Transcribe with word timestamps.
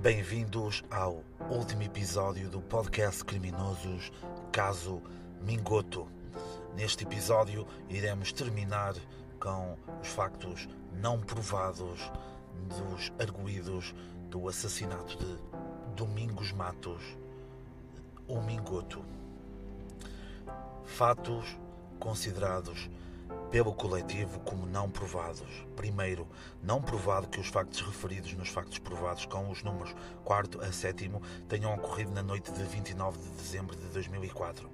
Bem-vindos 0.00 0.82
ao 0.90 1.22
último 1.50 1.82
episódio 1.82 2.50
do 2.50 2.60
podcast 2.60 3.24
Criminosos 3.24 4.10
Caso 4.50 5.02
Mingoto. 5.40 6.08
Neste 6.74 7.04
episódio 7.04 7.66
iremos 7.88 8.32
terminar 8.32 8.94
com 9.38 9.76
os 10.00 10.08
factos 10.08 10.68
não 11.00 11.20
provados 11.20 12.00
dos 12.68 13.12
arguídos 13.18 13.94
do 14.28 14.48
assassinato 14.48 15.16
de 15.16 15.38
Domingos 15.94 16.52
Matos, 16.52 17.02
o 18.26 18.40
Mingoto. 18.40 19.04
Fatos 20.84 21.58
considerados 21.98 22.90
pelo 23.50 23.74
coletivo 23.74 24.40
como 24.40 24.66
não 24.66 24.90
provados. 24.90 25.66
Primeiro, 25.76 26.26
não 26.62 26.80
provado 26.80 27.28
que 27.28 27.38
os 27.38 27.48
factos 27.48 27.80
referidos 27.82 28.32
nos 28.34 28.48
factos 28.48 28.78
provados 28.78 29.26
com 29.26 29.50
os 29.50 29.62
números 29.62 29.94
4 30.24 30.62
a 30.64 30.72
7 30.72 31.10
tenham 31.48 31.74
ocorrido 31.74 32.10
na 32.12 32.22
noite 32.22 32.50
de 32.50 32.62
29 32.62 33.18
de 33.18 33.28
dezembro 33.30 33.76
de 33.76 33.86
2004. 33.88 34.70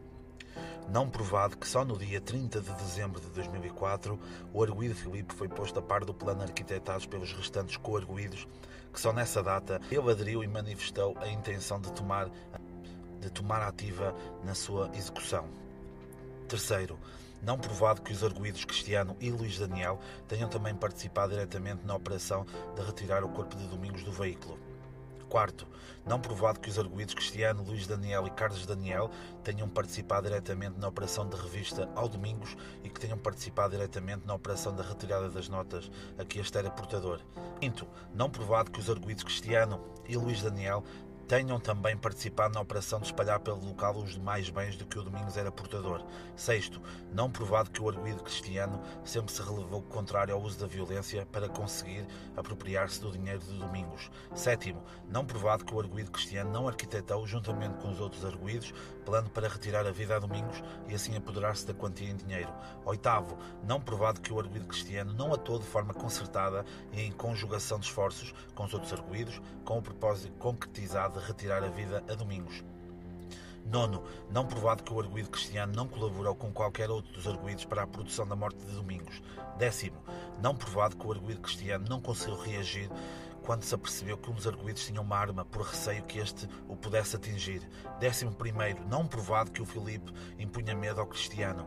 Não 0.89 1.11
provado 1.11 1.57
que 1.57 1.69
só 1.69 1.85
no 1.85 1.99
dia 1.99 2.21
30 2.21 2.61
de 2.61 2.73
dezembro 2.73 3.21
de 3.21 3.27
2004 3.29 4.19
o 4.55 4.63
arguído 4.63 4.95
Filipe 4.95 5.35
foi 5.35 5.47
posto 5.47 5.79
a 5.79 5.83
par 5.83 6.05
do 6.05 6.15
plano 6.15 6.43
arquitetado 6.43 7.07
pelos 7.09 7.33
restantes 7.33 7.77
co-arguídos, 7.77 8.49
que 8.93 8.99
só 8.99 9.13
nessa 9.13 9.43
data 9.43 9.81
ele 9.91 10.11
aderiu 10.11 10.43
e 10.43 10.47
manifestou 10.49 11.17
a 11.19 11.29
intenção 11.29 11.79
de 11.79 11.93
tomar, 11.93 12.31
de 13.21 13.31
tomar 13.31 13.61
ativa 13.63 14.15
na 14.43 14.55
sua 14.55 14.91
execução. 14.95 15.47
Terceiro, 16.49 16.99
não 17.43 17.59
provado 17.59 18.03
que 18.03 18.13
os 18.13 18.25
arguídos 18.25 18.65
Cristiano 18.65 19.17
e 19.21 19.31
Luís 19.31 19.59
Daniel 19.59 19.99
tenham 20.27 20.49
também 20.49 20.75
participado 20.75 21.33
diretamente 21.33 21.87
na 21.87 21.95
operação 21.95 22.47
de 22.75 22.83
retirar 22.83 23.25
o 23.25 23.29
corpo 23.29 23.57
de 23.57 23.67
Domingos 23.67 24.03
do 24.03 24.13
veículo. 24.13 24.59
Quarto, 25.29 25.67
não 26.07 26.19
provado 26.19 26.59
que 26.59 26.71
os 26.71 26.79
arguídos 26.79 27.13
Cristiano, 27.13 27.63
Luís 27.63 27.87
Daniel 27.87 28.27
e 28.27 28.31
Carlos 28.31 28.65
Daniel 28.65 29.11
tenham 29.45 29.69
participado 29.69 30.27
diretamente 30.27 30.81
na 30.81 30.89
operação 30.89 31.29
de 31.29 31.37
revista 31.37 31.87
ao 31.95 32.09
Domingos 32.09 32.57
e 32.83 32.89
que 32.89 32.99
tenham 32.99 33.19
participado 33.19 33.77
diretamente 33.77 34.27
na 34.27 34.35
operação 34.35 34.75
da 34.75 34.83
retirada 34.83 35.29
das 35.29 35.47
notas 35.51 35.91
a 36.19 36.25
que 36.25 36.39
este 36.39 36.57
era 36.57 36.71
portador. 36.71 37.21
Quinto, 37.61 37.87
não 38.15 38.31
provado 38.31 38.71
que 38.71 38.81
os 38.81 38.89
arguídos 38.89 39.23
Cristiano 39.23 39.79
e 40.09 40.17
Luís 40.17 40.41
Daniel 40.41 40.83
tenham 41.29 41.61
também 41.61 41.95
participado 41.95 42.55
na 42.55 42.61
operação 42.63 43.01
de 43.01 43.07
espalhar 43.07 43.39
pelo 43.41 43.63
local 43.63 43.95
os 43.99 44.15
demais 44.15 44.49
bens 44.49 44.77
do 44.77 44.87
que 44.87 44.99
o 44.99 45.03
Domingos 45.03 45.37
era 45.37 45.53
portador. 45.53 46.03
Sexto, 46.35 46.81
não 47.13 47.31
provado 47.31 47.71
que 47.71 47.83
o 47.83 47.89
arguído 47.89 48.23
cristiano 48.23 48.81
sempre 49.05 49.31
se 49.31 49.43
relevou 49.43 49.83
contrário 49.83 50.35
ao 50.35 50.41
uso 50.41 50.59
da 50.59 50.67
violência 50.67 51.27
para 51.27 51.47
conseguir 51.47 52.07
apropriar-se 52.35 53.03
do 53.03 53.13
dinheiro 53.13 53.41
de 53.41 53.59
Domingos. 53.59 54.11
Sétimo, 54.35 54.83
não 55.07 55.27
provado 55.27 55.67
que 55.67 55.75
o 55.75 55.79
arguído 55.79 56.11
cristiano 56.11 56.51
não 56.51 56.67
arquitetou, 56.67 57.27
juntamente 57.27 57.77
com 57.77 57.91
os 57.91 58.01
outros 58.01 58.25
arguídos, 58.25 58.73
plano 59.05 59.29
para 59.29 59.49
retirar 59.49 59.87
a 59.87 59.91
vida 59.91 60.17
a 60.17 60.19
Domingos 60.19 60.63
e 60.89 60.95
assim 60.95 61.15
apoderar-se 61.15 61.67
da 61.67 61.75
quantia 61.75 62.09
em 62.09 62.17
dinheiro. 62.17 62.53
Oitavo, 62.87 63.37
não 63.63 63.83
provado 63.83 64.23
que 64.23 64.33
o 64.33 64.41
arguído 64.41 64.67
cristiano 64.67 65.13
não 65.13 65.35
atuou 65.35 65.59
de 65.59 65.67
forma 65.67 65.93
concertada 65.93 66.65
e 66.91 67.03
em 67.03 67.13
conjugação 67.13 67.79
de 67.79 67.85
esforços 67.85 68.33
com 68.55 68.65
os 68.65 68.73
outros 68.73 68.95
arguídos, 68.95 69.43
com 69.63 69.77
o 69.77 69.83
propósito 69.83 70.33
concretizado 70.39 71.18
de 71.19 71.27
retirar 71.27 71.63
a 71.63 71.69
vida 71.69 72.03
a 72.09 72.15
Domingos. 72.15 72.65
Nono, 73.71 74.03
não 74.31 74.47
provado 74.47 74.83
que 74.83 74.93
o 74.93 75.01
arguído 75.01 75.29
cristiano 75.29 75.75
não 75.75 75.87
colaborou 75.87 76.35
com 76.35 76.51
qualquer 76.51 76.91
outro 76.91 77.13
dos 77.13 77.27
arguídos 77.27 77.67
para 77.67 77.83
a 77.83 77.87
produção 77.87 78.27
da 78.27 78.35
morte 78.35 78.65
de 78.65 78.73
Domingos. 78.73 79.21
Décimo, 79.59 80.03
não 80.43 80.55
provado 80.55 80.97
que 80.97 81.07
o 81.07 81.13
arguído 81.13 81.41
cristiano 81.41 81.85
não 81.87 82.01
conseguiu 82.01 82.39
reagir 82.39 82.91
quando 83.43 83.65
se 83.65 83.75
apercebeu 83.75 84.17
que 84.17 84.31
um 84.31 84.35
dos 84.35 84.47
arguídos 84.47 84.87
tinha 84.87 85.01
uma 85.01 85.17
arma 85.17 85.45
por 85.45 85.63
receio 85.63 86.03
que 86.05 86.19
este 86.19 86.49
o 86.67 86.77
pudesse 86.77 87.17
atingir. 87.17 87.63
Décimo 88.01 88.33
primeiro, 88.33 88.87
não 88.89 89.07
provado 89.07 89.51
que 89.51 89.61
o 89.61 89.67
Filipe 89.67 90.13
impunha 90.39 90.75
medo 90.75 91.01
ao 91.01 91.07
cristiano. 91.07 91.67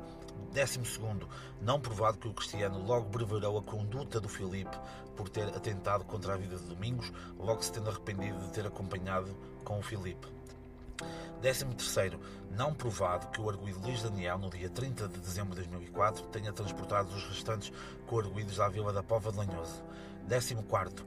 Décimo 0.51 0.85
segundo, 0.85 1.29
não 1.61 1.79
provado 1.79 2.17
que 2.17 2.27
o 2.27 2.33
Cristiano 2.33 2.83
logo 2.83 3.07
breverou 3.07 3.57
a 3.57 3.63
conduta 3.63 4.19
do 4.19 4.27
Filipe 4.27 4.77
por 5.15 5.29
ter 5.29 5.47
atentado 5.49 6.03
contra 6.05 6.33
a 6.33 6.37
vida 6.37 6.57
de 6.57 6.65
Domingos, 6.65 7.11
logo 7.37 7.61
se 7.61 7.71
tendo 7.71 7.89
arrependido 7.89 8.39
de 8.39 8.51
ter 8.51 8.65
acompanhado 8.65 9.35
com 9.63 9.79
o 9.79 9.81
Filipe. 9.81 10.27
Décimo 11.41 11.73
terceiro, 11.73 12.19
não 12.51 12.73
provado 12.73 13.27
que 13.29 13.41
o 13.41 13.49
arguído 13.49 13.79
Luís 13.79 14.03
Daniel, 14.03 14.37
no 14.37 14.49
dia 14.49 14.69
30 14.69 15.07
de 15.07 15.19
dezembro 15.19 15.55
de 15.55 15.61
2004, 15.61 16.27
tenha 16.27 16.53
transportado 16.53 17.13
os 17.15 17.23
restantes 17.27 17.71
co-arguídos 18.05 18.59
à 18.59 18.69
Vila 18.69 18.93
da 18.93 19.01
Pova 19.01 19.31
de 19.31 19.37
Lanhoso. 19.39 19.83
Décimo 20.27 20.61
quarto, 20.61 21.03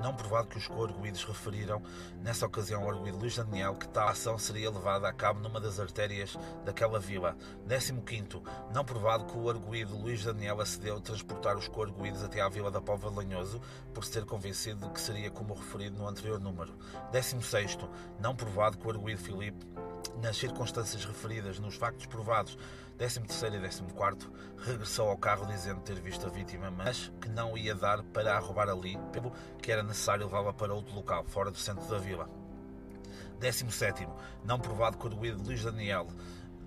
não 0.00 0.14
provado 0.14 0.48
que 0.48 0.58
os 0.58 0.66
co-arguídos 0.66 1.22
referiram, 1.24 1.82
nessa 2.22 2.46
ocasião, 2.46 2.82
ao 2.82 2.90
arguído 2.90 3.18
Luís 3.18 3.36
Daniel, 3.36 3.74
que 3.74 3.88
tal 3.88 4.08
ação 4.08 4.38
seria 4.38 4.70
levada 4.70 5.08
a 5.08 5.12
cabo 5.12 5.40
numa 5.40 5.60
das 5.60 5.78
artérias 5.78 6.36
daquela 6.64 6.98
vila. 6.98 7.36
15. 7.68 8.42
Não 8.72 8.84
provado 8.84 9.26
que 9.26 9.36
o 9.36 9.48
arguído 9.48 9.96
Luís 9.96 10.24
Daniel 10.24 10.60
acedeu 10.60 10.96
a 10.96 11.00
transportar 11.00 11.56
os 11.56 11.68
co-arguídos 11.68 12.22
até 12.22 12.40
à 12.40 12.48
vila 12.48 12.70
da 12.70 12.80
Pova 12.80 13.10
Lanhoso, 13.10 13.60
por 13.94 14.04
se 14.04 14.12
ter 14.12 14.24
convencido 14.24 14.86
de 14.86 14.92
que 14.92 15.00
seria 15.00 15.30
como 15.30 15.54
referido 15.54 15.96
no 15.96 16.08
anterior 16.08 16.40
número. 16.40 16.74
16. 17.12 17.78
Não 18.18 18.34
provado 18.34 18.78
que 18.78 18.86
o 18.86 18.90
arguído 18.90 19.20
Filipe 19.20 19.66
nas 20.20 20.36
circunstâncias 20.36 21.04
referidas 21.04 21.58
nos 21.58 21.76
factos 21.76 22.06
provados 22.06 22.56
13 23.00 23.20
e 23.20 23.92
14 23.94 24.28
regressou 24.58 25.08
ao 25.08 25.16
carro 25.16 25.46
dizendo 25.46 25.80
ter 25.80 25.98
visto 26.02 26.26
a 26.26 26.28
vítima, 26.28 26.70
mas 26.70 27.10
que 27.18 27.30
não 27.30 27.56
ia 27.56 27.74
dar 27.74 28.02
para 28.02 28.36
a 28.36 28.38
roubar 28.38 28.68
ali, 28.68 28.98
pelo 29.10 29.32
que 29.62 29.72
era 29.72 29.82
necessário 29.82 30.26
levá-la 30.26 30.52
para 30.52 30.74
outro 30.74 30.94
local, 30.94 31.24
fora 31.24 31.50
do 31.50 31.56
centro 31.56 31.88
da 31.88 31.96
vila. 31.96 32.28
17 33.38 34.06
não 34.44 34.60
provado 34.60 34.98
que 34.98 35.06
o 35.06 35.08
arguído 35.08 35.42
Luís 35.42 35.64
Daniel 35.64 36.08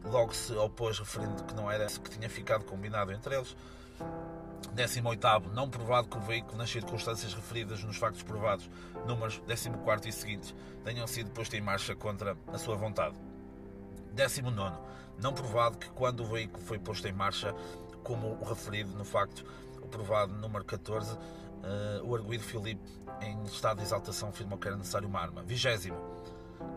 logo 0.03 0.33
se 0.33 0.51
opôs 0.53 0.97
referindo 0.97 1.43
que 1.43 1.53
não 1.53 1.69
era 1.69 1.85
que 1.85 2.09
tinha 2.09 2.27
ficado 2.27 2.65
combinado 2.65 3.11
entre 3.11 3.35
eles. 3.35 3.55
18 4.73 5.49
não 5.53 5.69
provado 5.69 6.07
que 6.07 6.17
o 6.17 6.21
veículo, 6.21 6.57
nas 6.57 6.71
circunstâncias 6.71 7.31
referidas 7.35 7.83
nos 7.83 7.97
factos 7.97 8.23
provados, 8.23 8.67
números 9.05 9.39
14 9.45 10.09
e 10.09 10.11
seguintes, 10.11 10.55
tenham 10.83 11.05
sido 11.05 11.29
posto 11.29 11.55
em 11.55 11.61
marcha 11.61 11.95
contra 11.95 12.35
a 12.51 12.57
sua 12.57 12.75
vontade. 12.75 13.15
19. 14.13 14.93
Não 15.21 15.33
provado 15.33 15.77
que 15.77 15.89
quando 15.91 16.21
o 16.21 16.25
veículo 16.25 16.63
foi 16.63 16.79
posto 16.79 17.07
em 17.07 17.13
marcha, 17.13 17.55
como 18.03 18.37
o 18.41 18.43
referido 18.43 18.91
no 18.97 19.05
facto, 19.05 19.45
o 19.81 19.87
provado 19.87 20.33
número 20.33 20.65
14, 20.65 21.13
uh, 21.13 21.19
eh, 21.63 22.01
o 22.03 22.15
arguído 22.15 22.43
Filipe, 22.43 22.81
em 23.21 23.43
estado 23.43 23.77
de 23.77 23.83
exaltação, 23.83 24.29
afirmou 24.29 24.57
que 24.57 24.67
era 24.67 24.75
necessário 24.75 25.07
uma 25.07 25.19
arma. 25.19 25.43
20. 25.43 25.93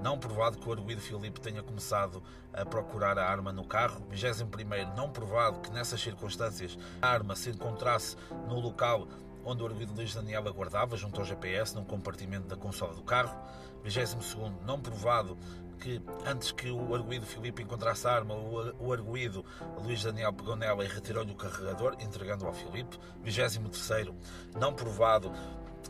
Não 0.03 0.19
provado 0.19 0.59
que 0.59 0.69
o 0.69 0.73
arguído 0.73 1.01
Filipe 1.01 1.41
tenha 1.41 1.63
começado 1.63 2.23
a 2.53 2.65
procurar 2.65 3.19
a 3.19 3.29
arma 3.29 3.53
no 3.53 3.65
carro. 3.65 4.05
21. 4.11 4.95
Não 4.97 5.11
provado 5.11 5.61
que 5.61 5.71
nessas 5.71 6.01
circunstâncias 6.01 6.79
a 7.01 7.09
arma 7.09 7.35
se 7.35 7.51
encontrasse 7.51 8.17
no 8.49 8.61
local 8.61 9.09
onde 9.45 9.63
o 9.63 9.67
arguído 9.67 9.95
Luís 9.95 10.13
Daniel 10.13 10.47
aguardava, 10.49 10.97
junto 10.97 11.21
ao 11.21 11.25
GPS, 11.25 11.73
num 11.75 11.85
compartimento 11.85 12.49
da 12.49 12.57
consola 12.57 12.93
do 12.95 13.03
carro. 13.03 13.39
22. 13.85 14.37
Não 14.67 14.81
provado 14.81 15.39
que 15.77 16.01
antes 16.25 16.53
que 16.53 16.71
o 16.71 16.95
arguído 16.95 17.27
Filipe 17.27 17.63
encontrasse 17.63 18.07
a 18.07 18.13
arma, 18.13 18.35
o 18.35 18.93
arguído 18.93 19.45
Luís 19.83 20.03
Daniel 20.03 20.33
pegou 20.33 20.57
nela 20.57 20.85
e 20.85 20.89
retirou-lhe 20.89 21.33
o 21.33 21.37
carregador, 21.37 21.97
entregando-o 22.01 22.49
ao 22.49 22.55
Filipe. 22.55 22.99
23. 23.23 24.11
Não 24.59 24.73
provado 24.73 25.33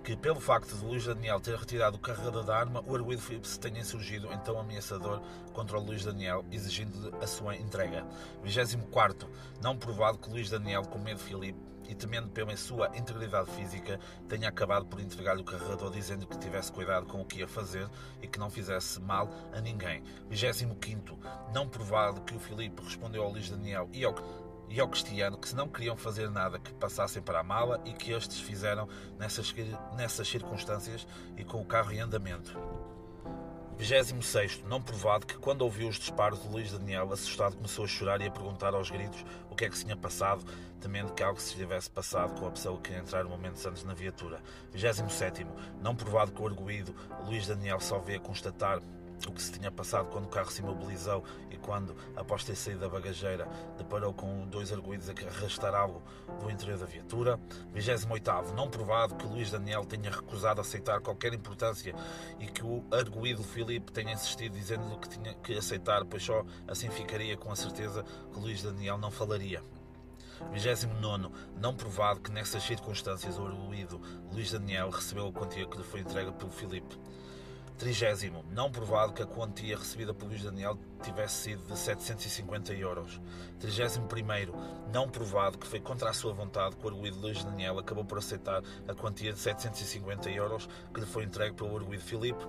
que, 0.03 0.17
pelo 0.17 0.39
facto 0.39 0.77
de 0.77 0.85
Luís 0.85 1.05
Daniel 1.05 1.41
ter 1.41 1.56
retirado 1.56 1.97
o 1.97 2.00
carregador 2.00 2.44
da 2.44 2.56
arma, 2.56 2.83
o 2.87 2.94
arguído 2.94 3.23
Filipe 3.23 3.49
se 3.49 3.59
tenha 3.59 3.85
surgido 3.85 4.29
então 4.33 4.59
ameaçador 4.59 5.21
contra 5.53 5.79
o 5.79 5.83
Luís 5.83 6.05
Daniel, 6.05 6.44
exigindo 6.53 7.12
a 7.21 7.27
sua 7.27 7.56
entrega. 7.56 8.06
24. 8.44 9.29
Não 9.61 9.77
provado 9.77 10.19
que 10.19 10.31
Luís 10.31 10.49
Daniel, 10.49 10.82
com 10.82 10.99
medo 10.99 11.19
de 11.19 11.25
Filipe, 11.25 11.59
e 11.88 11.94
temendo 11.94 12.29
pela 12.29 12.56
sua 12.56 12.88
integridade 12.97 13.50
física, 13.53 13.99
tenha 14.29 14.49
acabado 14.49 14.87
por 14.87 15.00
entregar-lhe 15.00 15.43
o 15.43 15.44
carregador 15.44 15.91
dizendo 15.91 16.27
que 16.27 16.38
tivesse 16.38 16.73
cuidado 16.73 17.06
com 17.06 17.21
o 17.21 17.25
que 17.25 17.41
ia 17.41 17.49
fazer 17.49 17.88
e 18.21 18.27
que 18.27 18.38
não 18.38 18.50
fizesse 18.50 19.00
mal 19.00 19.31
a 19.53 19.61
ninguém. 19.61 20.03
25. 20.29 21.19
Não 21.53 21.69
provado 21.69 22.21
que 22.23 22.35
o 22.35 22.41
Filipe 22.41 22.83
respondeu 22.83 23.23
ao 23.23 23.31
Luís 23.31 23.49
Daniel 23.49 23.88
e 23.93 24.05
ao 24.05 24.15
e 24.69 24.81
ao 24.81 24.88
Cristiano 24.88 25.38
que 25.38 25.49
se 25.49 25.55
não 25.55 25.69
queriam 25.69 25.97
fazer 25.97 26.29
nada 26.29 26.59
que 26.59 26.73
passassem 26.75 27.23
para 27.23 27.41
a 27.41 27.44
mala 27.44 27.81
e 27.85 27.93
que 27.93 28.11
estes 28.11 28.41
fizeram 28.41 28.89
nessas, 29.19 29.55
nessas 29.97 30.29
circunstâncias 30.29 31.06
e 31.37 31.44
com 31.44 31.61
o 31.61 31.65
carro 31.65 31.93
em 31.93 32.00
andamento. 32.00 32.59
26. 33.78 34.64
Não 34.69 34.81
provado 34.81 35.26
que, 35.26 35.37
quando 35.37 35.62
ouviu 35.62 35.88
os 35.88 35.96
disparos 35.96 36.43
de 36.43 36.49
Luís 36.49 36.73
Daniel, 36.73 37.12
assustado, 37.12 37.56
começou 37.56 37.84
a 37.84 37.88
chorar 37.88 38.20
e 38.20 38.26
a 38.26 38.31
perguntar 38.31 38.75
aos 38.75 38.90
gritos 38.90 39.25
o 39.50 39.55
que 39.55 39.67
é 39.67 39.69
que 39.69 39.76
se 39.76 39.84
tinha 39.84 39.96
passado, 39.96 40.44
temendo 40.81 41.12
que 41.12 41.23
algo 41.23 41.40
se 41.40 41.55
tivesse 41.55 41.90
passado 41.90 42.38
com 42.40 42.46
a 42.46 42.50
pessoa 42.50 42.81
que 42.81 42.93
ia 42.93 42.99
entrar 42.99 43.25
momentos 43.25 43.64
antes 43.67 43.84
na 43.84 43.93
viatura. 43.93 44.40
27. 44.73 45.46
Não 45.82 45.94
provado 45.94 46.32
que 46.32 46.40
o 46.40 46.46
arguído 46.46 46.94
Luís 47.26 47.46
Daniel 47.46 47.78
só 47.78 47.99
veio 47.99 48.20
constatar 48.20 48.81
o 49.27 49.33
que 49.33 49.43
se 49.43 49.53
tinha 49.53 49.71
passado 49.71 50.09
quando 50.11 50.27
o 50.27 50.29
carro 50.29 50.51
se 50.51 50.61
imobilizou 50.61 51.25
e 51.51 51.57
quando, 51.57 51.97
após 52.15 52.45
ter 52.45 52.55
saído 52.55 52.81
da 52.81 52.89
bagageira, 52.89 53.49
deparou 53.79 54.13
com 54.13 54.47
dois 54.47 54.73
arguídos 54.73 55.09
a 55.09 55.13
arrastar 55.13 55.75
algo 55.75 56.03
do 56.41 56.51
interior 56.51 56.79
da 56.79 56.87
viatura. 56.87 57.41
28. 57.73 58.55
Não 58.55 58.69
provado 58.69 59.15
que 59.17 59.27
Luís 59.27 59.51
Daniel 59.51 59.85
tenha 59.85 60.11
recusado 60.11 60.61
aceitar 60.61 61.01
qualquer 61.01 61.33
importância 61.33 61.95
e 62.39 62.47
que 62.47 62.65
o 62.65 62.85
arguído 62.91 63.43
Filipe 63.43 63.93
tenha 63.93 64.13
insistido 64.13 64.53
dizendo-lhe 64.53 64.97
que 64.99 65.09
tinha 65.09 65.35
que 65.35 65.57
aceitar, 65.57 66.05
pois 66.05 66.23
só 66.23 66.45
assim 66.69 66.91
ficaria 66.91 67.37
com 67.37 67.51
a 67.51 67.57
certeza 67.57 68.05
que 68.33 68.39
Luís 68.39 68.63
Daniel 68.63 68.99
não 68.99 69.11
falaria. 69.11 69.63
29. 70.53 71.31
Não 71.59 71.75
provado 71.75 72.21
que 72.21 72.31
nessas 72.31 72.63
circunstâncias 72.63 73.39
o 73.39 73.47
arguído 73.47 74.01
Luís 74.33 74.53
Daniel 74.53 74.91
recebeu 74.91 75.29
a 75.29 75.33
quantia 75.33 75.67
que 75.67 75.77
lhe 75.79 75.85
foi 75.85 76.01
entregue 76.01 76.33
pelo 76.33 76.51
Filipe. 76.51 76.99
Trigésimo, 77.78 78.43
não 78.52 78.73
provado 78.73 79.12
que 79.12 79.23
a 79.23 79.26
quantia 79.26 79.76
recebida 79.76 80.14
por 80.14 80.26
Luís 80.26 80.43
Daniel 80.43 80.78
tivesse 81.02 81.43
sido 81.43 81.62
de 81.67 81.78
750 81.78 82.73
euros. 82.73 83.20
Trigésimo 83.61 84.08
primeiro, 84.08 84.55
não 84.90 85.11
provado 85.11 85.58
que 85.58 85.67
foi 85.67 85.78
contra 85.78 86.08
a 86.08 86.14
sua 86.14 86.32
vontade 86.32 86.75
que 86.75 86.87
o 86.87 86.88
arguído 86.88 87.20
Luís 87.20 87.44
Daniel 87.44 87.78
acabou 87.78 88.02
por 88.02 88.17
aceitar 88.17 88.62
a 88.88 88.94
quantia 88.94 89.31
de 89.31 89.38
750 89.38 90.31
euros 90.31 90.67
que 90.94 91.00
lhe 91.00 91.06
foi 91.06 91.25
entregue 91.25 91.55
pelo 91.55 91.76
arguído 91.76 92.02
Filipe 92.02 92.43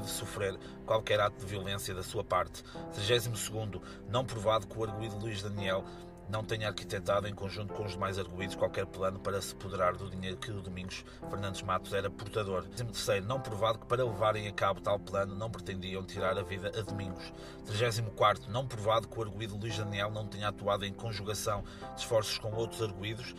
de 0.00 0.10
sofrer 0.10 0.58
qualquer 0.84 1.20
ato 1.20 1.38
de 1.38 1.46
violência 1.46 1.94
da 1.94 2.02
sua 2.02 2.22
parte. 2.22 2.62
32 2.92 3.80
não 4.08 4.24
provado 4.24 4.66
que 4.66 4.78
o 4.78 4.84
arguído 4.84 5.16
Luís 5.16 5.40
Daniel 5.40 5.84
não 6.28 6.44
tenha 6.44 6.68
arquitetado, 6.68 7.26
em 7.26 7.34
conjunto 7.34 7.72
com 7.72 7.84
os 7.84 7.92
demais 7.92 8.18
arguídos, 8.18 8.54
qualquer 8.54 8.86
plano 8.86 9.18
para 9.18 9.40
se 9.40 9.54
apoderar 9.54 9.96
do 9.96 10.10
dinheiro 10.10 10.36
que 10.36 10.50
o 10.50 10.60
Domingos 10.60 11.04
Fernandes 11.28 11.62
Matos 11.62 11.92
era 11.92 12.10
portador. 12.10 12.64
Terceiro, 12.64 13.26
não 13.26 13.40
provado 13.40 13.78
que 13.78 13.86
para 13.86 14.04
levarem 14.04 14.46
a 14.46 14.52
cabo 14.52 14.80
tal 14.80 14.98
plano 14.98 15.34
não 15.34 15.50
pretendiam 15.50 16.04
tirar 16.04 16.38
a 16.38 16.42
vida 16.42 16.70
a 16.78 16.82
Domingos. 16.82 17.32
34, 17.66 18.50
não 18.50 18.66
provado 18.66 19.08
que 19.08 19.18
o 19.18 19.22
arguído 19.22 19.56
Luís 19.56 19.76
Daniel 19.78 20.10
não 20.10 20.26
tenha 20.26 20.48
atuado 20.48 20.84
em 20.84 20.92
conjugação 20.92 21.64
de 21.94 22.00
esforços 22.00 22.38
com 22.38 22.52
outros 22.52 22.82
arguídos 22.82 23.34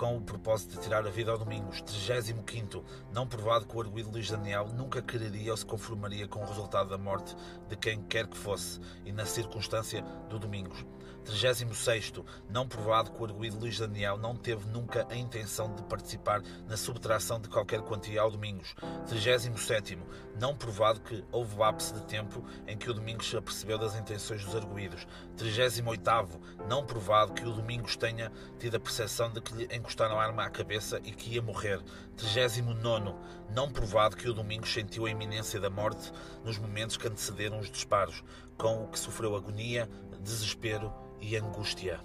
com 0.00 0.16
o 0.16 0.20
propósito 0.22 0.76
de 0.76 0.80
tirar 0.80 1.06
a 1.06 1.10
vida 1.10 1.30
ao 1.30 1.36
Domingos. 1.36 1.82
35. 1.82 2.82
Não 3.12 3.26
provado 3.26 3.66
que 3.66 3.76
o 3.76 3.80
arguído 3.82 4.10
Luís 4.10 4.30
Daniel 4.30 4.68
nunca 4.68 5.02
quereria 5.02 5.50
ou 5.50 5.56
se 5.58 5.66
conformaria 5.66 6.26
com 6.26 6.40
o 6.40 6.46
resultado 6.46 6.88
da 6.88 6.96
morte 6.96 7.36
de 7.68 7.76
quem 7.76 8.00
quer 8.04 8.26
que 8.26 8.38
fosse 8.38 8.80
e 9.04 9.12
na 9.12 9.26
circunstância 9.26 10.00
do 10.30 10.38
Domingos. 10.38 10.86
36. 11.30 12.12
Não 12.48 12.66
provado 12.66 13.12
que 13.12 13.22
o 13.22 13.24
arguído 13.24 13.58
Luís 13.58 13.78
Daniel 13.78 14.16
não 14.16 14.34
teve 14.34 14.66
nunca 14.68 15.06
a 15.08 15.14
intenção 15.14 15.72
de 15.74 15.82
participar 15.84 16.42
na 16.68 16.76
subtração 16.76 17.40
de 17.40 17.48
qualquer 17.48 17.80
quantia 17.82 18.20
ao 18.20 18.30
Domingos. 18.30 18.74
37. 19.08 19.98
Não 20.40 20.56
provado 20.56 21.00
que 21.00 21.24
houve 21.30 21.62
ápice 21.62 21.94
de 21.94 22.00
tempo 22.02 22.44
em 22.66 22.76
que 22.76 22.90
o 22.90 22.94
Domingos 22.94 23.28
se 23.28 23.36
apercebeu 23.36 23.78
das 23.78 23.94
intenções 23.94 24.44
dos 24.44 24.56
arguídos. 24.56 25.06
38. 25.36 26.40
Não 26.68 26.84
provado 26.84 27.32
que 27.32 27.46
o 27.46 27.52
Domingos 27.52 27.96
tenha 27.96 28.32
tido 28.58 28.76
a 28.76 28.80
percepção 28.80 29.30
de 29.30 29.40
que 29.40 29.54
lhe 29.54 29.76
encostaram 29.76 30.18
a 30.18 30.24
arma 30.24 30.44
à 30.44 30.50
cabeça 30.50 31.00
e 31.04 31.12
que 31.12 31.34
ia 31.34 31.42
morrer. 31.42 31.80
39. 32.16 33.14
Não 33.54 33.70
provado 33.70 34.16
que 34.16 34.28
o 34.28 34.34
Domingos 34.34 34.72
sentiu 34.72 35.06
a 35.06 35.10
iminência 35.10 35.60
da 35.60 35.70
morte 35.70 36.12
nos 36.44 36.58
momentos 36.58 36.96
que 36.96 37.06
antecederam 37.06 37.58
os 37.58 37.70
disparos, 37.70 38.24
com 38.56 38.84
o 38.84 38.88
que 38.88 38.98
sofreu 38.98 39.36
agonia, 39.36 39.88
desespero 40.20 40.92
e 41.20 41.36
angústia. 41.36 42.00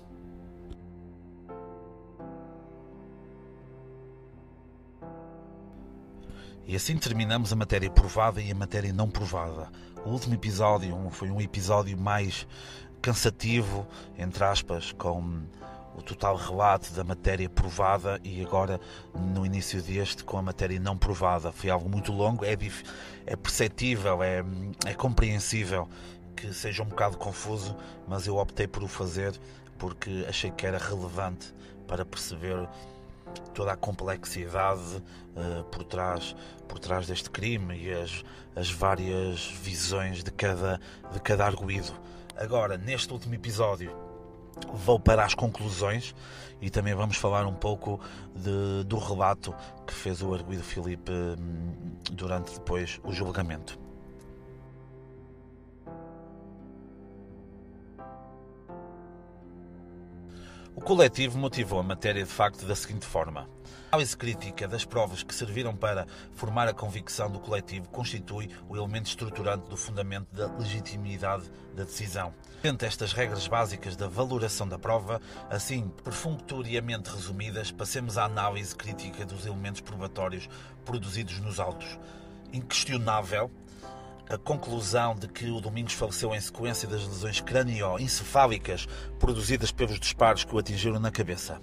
E 6.67 6.75
assim 6.75 6.97
terminamos 6.97 7.53
a 7.53 7.55
matéria 7.55 7.91
provada 7.91 8.41
e 8.41 8.51
a 8.51 8.55
matéria 8.55 8.91
não 8.91 9.07
provada. 9.07 9.69
O 10.03 10.09
último 10.09 10.33
episódio 10.33 10.95
foi 11.11 11.29
um 11.29 11.39
episódio 11.39 11.95
mais 11.97 12.47
cansativo, 13.01 13.85
entre 14.17 14.43
aspas, 14.43 14.91
com 14.91 15.43
o 15.95 16.01
total 16.01 16.35
relato 16.35 16.91
da 16.93 17.03
matéria 17.03 17.47
provada 17.47 18.19
e 18.23 18.41
agora 18.41 18.81
no 19.13 19.45
início 19.45 19.81
deste 19.81 20.23
com 20.23 20.37
a 20.37 20.41
matéria 20.41 20.79
não 20.79 20.97
provada. 20.97 21.51
Foi 21.51 21.69
algo 21.69 21.87
muito 21.87 22.11
longo, 22.11 22.43
é, 22.43 22.57
é 23.25 23.35
perceptível, 23.35 24.23
é, 24.23 24.43
é 24.85 24.93
compreensível 24.95 25.87
que 26.35 26.53
seja 26.53 26.83
um 26.83 26.87
bocado 26.87 27.17
confuso, 27.17 27.75
mas 28.07 28.27
eu 28.27 28.37
optei 28.37 28.67
por 28.67 28.83
o 28.83 28.87
fazer 28.87 29.39
porque 29.77 30.25
achei 30.27 30.51
que 30.51 30.65
era 30.65 30.77
relevante 30.77 31.53
para 31.87 32.05
perceber 32.05 32.67
toda 33.53 33.73
a 33.73 33.75
complexidade 33.75 34.97
uh, 35.35 35.63
por, 35.65 35.83
trás, 35.83 36.35
por 36.67 36.79
trás 36.79 37.07
deste 37.07 37.29
crime 37.29 37.77
e 37.77 37.91
as, 37.91 38.23
as 38.55 38.71
várias 38.71 39.47
visões 39.61 40.23
de 40.23 40.31
cada, 40.31 40.79
de 41.11 41.19
cada 41.19 41.45
arguído. 41.45 41.93
Agora, 42.37 42.77
neste 42.77 43.11
último 43.11 43.35
episódio, 43.35 43.91
vou 44.73 44.99
para 44.99 45.23
as 45.23 45.33
conclusões 45.33 46.15
e 46.61 46.69
também 46.69 46.93
vamos 46.93 47.17
falar 47.17 47.45
um 47.45 47.53
pouco 47.53 47.99
de, 48.35 48.83
do 48.85 48.97
relato 48.97 49.53
que 49.85 49.93
fez 49.93 50.21
o 50.21 50.33
arguído 50.33 50.63
Filipe 50.63 51.11
hum, 51.11 51.95
durante 52.11 52.53
depois 52.53 52.99
o 53.03 53.11
julgamento. 53.11 53.84
O 60.75 60.81
coletivo 60.81 61.37
motivou 61.37 61.79
a 61.79 61.83
matéria 61.83 62.21
de 62.21 62.29
facto 62.29 62.65
da 62.65 62.75
seguinte 62.75 63.05
forma. 63.05 63.47
A 63.89 63.95
análise 63.95 64.15
crítica 64.17 64.67
das 64.67 64.83
provas 64.83 65.23
que 65.23 65.33
serviram 65.33 65.73
para 65.73 66.05
formar 66.33 66.67
a 66.67 66.73
convicção 66.73 67.31
do 67.31 67.39
coletivo 67.39 67.87
constitui 67.87 68.49
o 68.67 68.75
elemento 68.75 69.07
estruturante 69.07 69.69
do 69.69 69.77
fundamento 69.77 70.27
da 70.35 70.47
legitimidade 70.47 71.49
da 71.73 71.85
decisão. 71.85 72.33
Entre 72.61 72.85
estas 72.85 73.13
regras 73.13 73.47
básicas 73.47 73.95
da 73.95 74.09
valoração 74.09 74.67
da 74.67 74.77
prova, 74.77 75.21
assim 75.49 75.87
perfunctoriamente 76.03 77.09
resumidas, 77.09 77.71
passemos 77.71 78.17
à 78.17 78.25
análise 78.25 78.75
crítica 78.75 79.25
dos 79.25 79.45
elementos 79.45 79.79
probatórios 79.79 80.49
produzidos 80.83 81.39
nos 81.39 81.57
autos. 81.57 81.97
Inquestionável 82.51 83.49
a 84.29 84.37
conclusão 84.37 85.15
de 85.15 85.27
que 85.27 85.49
o 85.49 85.61
Domingos 85.61 85.93
faleceu 85.93 86.33
em 86.33 86.39
sequência 86.39 86.87
das 86.87 87.05
lesões 87.05 87.41
crânio-encefálicas 87.41 88.87
produzidas 89.19 89.71
pelos 89.71 89.99
disparos 89.99 90.43
que 90.43 90.55
o 90.55 90.59
atingiram 90.59 90.99
na 90.99 91.11
cabeça. 91.11 91.61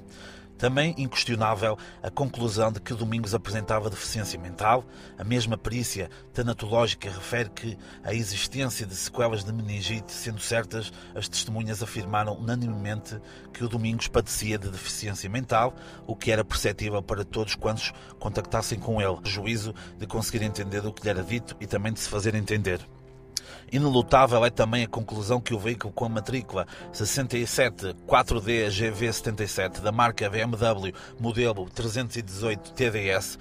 Também 0.63 0.95
inquestionável 0.97 1.77
a 2.01 2.09
conclusão 2.09 2.71
de 2.71 2.79
que 2.79 2.95
Domingos 2.95 3.35
apresentava 3.35 3.91
deficiência 3.91 4.39
mental. 4.39 4.85
A 5.19 5.25
mesma 5.25 5.59
perícia 5.59 6.09
tanatológica 6.33 7.11
refere 7.11 7.51
que 7.51 7.77
a 8.05 8.15
existência 8.15 8.87
de 8.87 8.95
sequelas 8.95 9.43
de 9.43 9.53
meningite, 9.53 10.13
sendo 10.13 10.39
certas, 10.39 10.93
as 11.17 11.29
testemunhas 11.29 11.83
afirmaram 11.83 12.35
unanimemente 12.35 13.21
que 13.53 13.65
o 13.65 13.69
Domingos 13.69 14.07
padecia 14.07 14.57
de 14.57 14.71
deficiência 14.71 15.29
mental, 15.29 15.75
o 16.07 16.15
que 16.15 16.31
era 16.31 16.45
perceptível 16.45 17.03
para 17.03 17.25
todos 17.25 17.57
quantos 17.57 17.93
contactassem 18.21 18.79
com 18.79 19.03
ele, 19.03 19.19
juízo 19.25 19.75
de 19.99 20.07
conseguir 20.07 20.45
entender 20.45 20.87
o 20.87 20.93
que 20.93 21.03
lhe 21.03 21.11
era 21.11 21.25
dito 21.25 21.57
e 21.61 21.67
também 21.67 21.93
de 21.93 21.99
se 21.99 22.09
fazer 22.09 22.37
entender. 22.37 22.87
Inelutável 23.73 24.45
é 24.45 24.51
também 24.51 24.85
a 24.85 24.87
conclusão 24.87 25.41
que 25.41 25.55
o 25.55 25.59
veículo 25.59 25.95
com 25.95 26.05
a 26.05 26.09
matrícula 26.11 26.67
67 26.93 27.95
4D 28.07 28.69
GV77 28.69 29.81
da 29.81 29.91
marca 29.91 30.29
BMW 30.29 30.93
modelo 31.19 31.71
318 31.71 32.73
TDS 32.75 33.39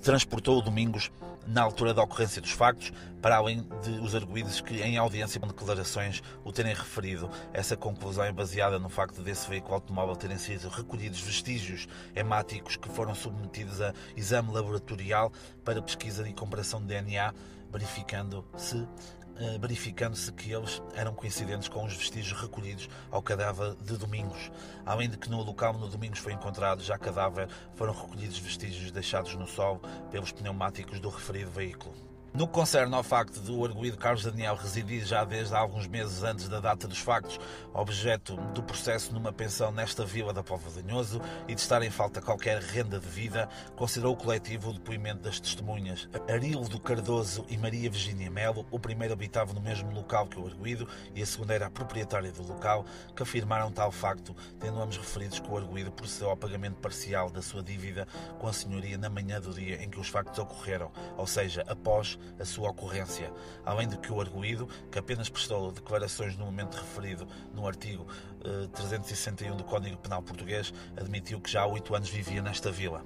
transportou 0.00 0.58
o 0.58 0.62
Domingos 0.62 1.10
na 1.48 1.62
altura 1.62 1.92
da 1.92 2.02
ocorrência 2.02 2.40
dos 2.40 2.52
factos, 2.52 2.92
para 3.20 3.36
além 3.36 3.68
de 3.82 3.90
os 4.00 4.14
arguídos 4.14 4.60
que, 4.60 4.80
em 4.82 4.98
audiência 4.98 5.40
com 5.40 5.48
declarações, 5.48 6.22
o 6.44 6.52
terem 6.52 6.74
referido. 6.74 7.28
Essa 7.52 7.76
conclusão 7.76 8.24
é 8.24 8.32
baseada 8.32 8.78
no 8.78 8.88
facto 8.88 9.20
desse 9.20 9.48
veículo 9.48 9.74
automóvel 9.74 10.14
terem 10.14 10.38
sido 10.38 10.68
recolhidos 10.68 11.20
vestígios 11.20 11.88
hemáticos 12.14 12.76
que 12.76 12.88
foram 12.88 13.14
submetidos 13.16 13.80
a 13.80 13.92
exame 14.16 14.52
laboratorial 14.52 15.32
para 15.64 15.82
pesquisa 15.82 16.28
e 16.28 16.32
comparação 16.32 16.80
de 16.80 16.86
DNA, 16.86 17.32
verificando-se 17.72 18.76
eh, 18.78 19.25
verificando-se 19.60 20.32
que 20.32 20.52
eles 20.52 20.82
eram 20.94 21.14
coincidentes 21.14 21.68
com 21.68 21.84
os 21.84 21.94
vestígios 21.94 22.40
recolhidos 22.40 22.88
ao 23.10 23.22
cadáver 23.22 23.74
de 23.76 23.96
Domingos. 23.96 24.50
Além 24.84 25.08
de 25.08 25.16
que 25.16 25.30
no 25.30 25.42
local 25.42 25.74
onde 25.76 25.90
Domingos 25.90 26.18
foi 26.18 26.32
encontrado, 26.32 26.82
já 26.82 26.98
cadáver, 26.98 27.48
foram 27.74 27.92
recolhidos 27.92 28.38
vestígios 28.38 28.90
deixados 28.90 29.34
no 29.34 29.46
sol 29.46 29.80
pelos 30.10 30.32
pneumáticos 30.32 31.00
do 31.00 31.08
referido 31.08 31.50
veículo. 31.50 32.15
No 32.36 32.46
que 32.46 32.52
concerne 32.52 32.94
ao 32.94 33.02
facto 33.02 33.40
do 33.40 33.64
arguído 33.64 33.96
Carlos 33.96 34.22
Daniel 34.22 34.56
residir 34.56 35.02
já 35.06 35.24
desde 35.24 35.54
alguns 35.54 35.86
meses 35.86 36.22
antes 36.22 36.50
da 36.50 36.60
data 36.60 36.86
dos 36.86 36.98
factos, 36.98 37.40
objeto 37.72 38.36
do 38.52 38.62
processo 38.62 39.10
numa 39.14 39.32
pensão 39.32 39.72
nesta 39.72 40.04
vila 40.04 40.34
da 40.34 40.42
Povo 40.42 40.70
Danhoso 40.70 41.18
e 41.48 41.54
de 41.54 41.60
estar 41.62 41.82
em 41.82 41.88
falta 41.88 42.20
qualquer 42.20 42.60
renda 42.60 43.00
de 43.00 43.08
vida, 43.08 43.48
considerou 43.74 44.12
o 44.12 44.16
coletivo 44.18 44.68
o 44.68 44.74
depoimento 44.74 45.22
das 45.22 45.40
testemunhas. 45.40 46.10
Arildo 46.28 46.78
Cardoso 46.78 47.46
e 47.48 47.56
Maria 47.56 47.88
Virginia 47.88 48.30
Melo, 48.30 48.66
o 48.70 48.78
primeiro 48.78 49.14
habitava 49.14 49.54
no 49.54 49.60
mesmo 49.62 49.90
local 49.90 50.26
que 50.26 50.38
o 50.38 50.46
arguído 50.46 50.86
e 51.14 51.22
a 51.22 51.26
segunda 51.26 51.54
era 51.54 51.68
a 51.68 51.70
proprietária 51.70 52.30
do 52.32 52.46
local, 52.46 52.84
que 53.16 53.22
afirmaram 53.22 53.72
tal 53.72 53.90
facto, 53.90 54.36
tendo 54.60 54.78
ambos 54.78 54.98
referidos 54.98 55.40
que 55.40 55.50
o 55.50 55.56
arguído 55.56 55.90
procedeu 55.90 56.28
ao 56.28 56.36
pagamento 56.36 56.76
parcial 56.82 57.30
da 57.30 57.40
sua 57.40 57.62
dívida 57.62 58.06
com 58.38 58.46
a 58.46 58.52
senhoria 58.52 58.98
na 58.98 59.08
manhã 59.08 59.40
do 59.40 59.54
dia 59.54 59.82
em 59.82 59.88
que 59.88 59.98
os 59.98 60.08
factos 60.10 60.38
ocorreram, 60.38 60.92
ou 61.16 61.26
seja, 61.26 61.64
após 61.66 62.18
a 62.38 62.44
sua 62.44 62.70
ocorrência, 62.70 63.32
além 63.64 63.88
de 63.88 63.96
que 63.98 64.12
o 64.12 64.20
arguído, 64.20 64.68
que 64.90 64.98
apenas 64.98 65.28
prestou 65.28 65.70
declarações 65.72 66.36
no 66.36 66.44
momento 66.44 66.74
referido 66.74 67.26
no 67.54 67.66
artigo 67.66 68.06
eh, 68.44 68.68
361 68.72 69.56
do 69.56 69.64
Código 69.64 69.96
Penal 69.96 70.22
Português, 70.22 70.72
admitiu 70.96 71.40
que 71.40 71.50
já 71.50 71.62
há 71.62 71.66
oito 71.66 71.94
anos 71.94 72.08
vivia 72.08 72.42
nesta 72.42 72.70
vila. 72.70 73.04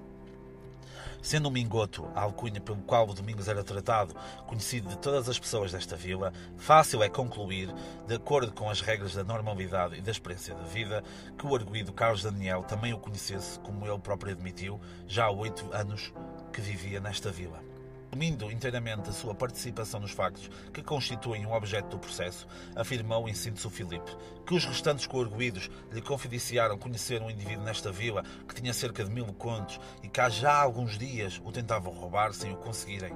Sendo 1.23 1.49
um 1.49 1.53
mingoto 1.53 2.09
a 2.15 2.23
alcunha 2.23 2.61
pelo 2.61 2.79
qual 2.79 3.09
o 3.09 3.15
Domingos 3.15 3.47
era 3.47 3.63
tratado, 3.63 4.15
conhecido 4.47 4.89
de 4.89 4.99
todas 4.99 5.29
as 5.29 5.39
pessoas 5.39 5.71
desta 5.71 5.95
vila, 5.95 6.33
fácil 6.57 7.03
é 7.03 7.09
concluir, 7.09 7.73
de 8.07 8.15
acordo 8.15 8.53
com 8.53 8.71
as 8.71 8.81
regras 8.81 9.15
da 9.15 9.23
normalidade 9.23 9.97
e 9.97 10.01
da 10.01 10.11
experiência 10.11 10.55
da 10.55 10.63
vida, 10.63 11.05
que 11.39 11.47
o 11.47 11.55
arguído 11.55 11.93
Carlos 11.93 12.23
Daniel 12.23 12.63
também 12.63 12.95
o 12.95 12.99
conhecesse, 12.99 13.59
como 13.61 13.87
ele 13.87 13.99
próprio 13.99 14.33
admitiu, 14.33 14.81
já 15.07 15.27
há 15.27 15.31
oito 15.31 15.71
anos 15.73 16.13
que 16.53 16.61
vivia 16.61 17.01
nesta 17.01 17.31
vila. 17.31 17.70
Assumindo 18.11 18.51
inteiramente 18.51 19.09
a 19.09 19.13
sua 19.13 19.37
participação 19.37 20.01
nos 20.01 20.11
factos 20.11 20.51
que 20.75 20.83
constituem 20.83 21.47
um 21.47 21.53
objeto 21.53 21.91
do 21.91 21.99
processo, 21.99 22.45
afirmou 22.75 23.29
em 23.29 23.35
síntese 23.35 23.71
Filipe 23.71 24.17
que 24.45 24.53
os 24.53 24.65
restantes 24.65 25.07
coarguidos 25.07 25.71
lhe 25.93 26.03
confidenciaram 26.03 26.77
conhecer 26.77 27.23
um 27.23 27.31
indivíduo 27.31 27.65
nesta 27.65 27.93
vila 27.93 28.25
que 28.49 28.55
tinha 28.57 28.75
cerca 28.75 29.05
de 29.05 29.11
mil 29.11 29.27
contos 29.35 29.79
e 30.03 30.09
que 30.09 30.21
há 30.21 30.29
já 30.29 30.61
alguns 30.61 30.99
dias 30.99 31.41
o 31.45 31.53
tentavam 31.53 31.93
roubar 31.93 32.33
sem 32.33 32.53
o 32.53 32.57
conseguirem 32.57 33.15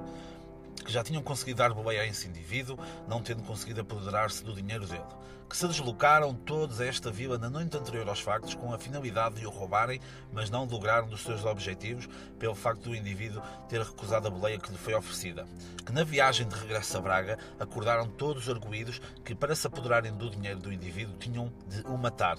já 0.87 1.03
tinham 1.03 1.21
conseguido 1.21 1.57
dar 1.57 1.73
boleia 1.73 2.01
a 2.01 2.05
esse 2.05 2.27
indivíduo, 2.27 2.77
não 3.07 3.21
tendo 3.21 3.43
conseguido 3.43 3.81
apoderar-se 3.81 4.43
do 4.43 4.53
dinheiro 4.53 4.85
dele. 4.87 5.03
Que 5.49 5.55
se 5.55 5.67
deslocaram 5.67 6.33
todos 6.33 6.81
a 6.81 6.85
esta 6.85 7.11
vila 7.11 7.37
na 7.37 7.49
noite 7.49 7.77
anterior 7.77 8.09
aos 8.09 8.19
factos 8.19 8.55
com 8.55 8.73
a 8.73 8.79
finalidade 8.79 9.35
de 9.35 9.45
o 9.45 9.49
roubarem, 9.49 10.01
mas 10.33 10.49
não 10.49 10.65
lograram 10.65 11.07
dos 11.07 11.21
seus 11.21 11.45
objetivos 11.45 12.09
pelo 12.39 12.55
facto 12.55 12.89
do 12.89 12.95
indivíduo 12.95 13.41
ter 13.69 13.81
recusado 13.81 14.27
a 14.27 14.31
boleia 14.31 14.57
que 14.59 14.71
lhe 14.71 14.77
foi 14.77 14.95
oferecida. 14.95 15.45
Que 15.85 15.91
na 15.91 16.03
viagem 16.03 16.47
de 16.47 16.55
regresso 16.55 16.97
a 16.97 17.01
Braga 17.01 17.37
acordaram 17.59 18.07
todos 18.07 18.49
arguídos 18.49 18.99
que 19.23 19.35
para 19.35 19.55
se 19.55 19.67
apoderarem 19.67 20.13
do 20.13 20.29
dinheiro 20.29 20.59
do 20.59 20.73
indivíduo 20.73 21.15
tinham 21.17 21.53
de 21.67 21.81
o 21.81 21.97
matar 21.97 22.37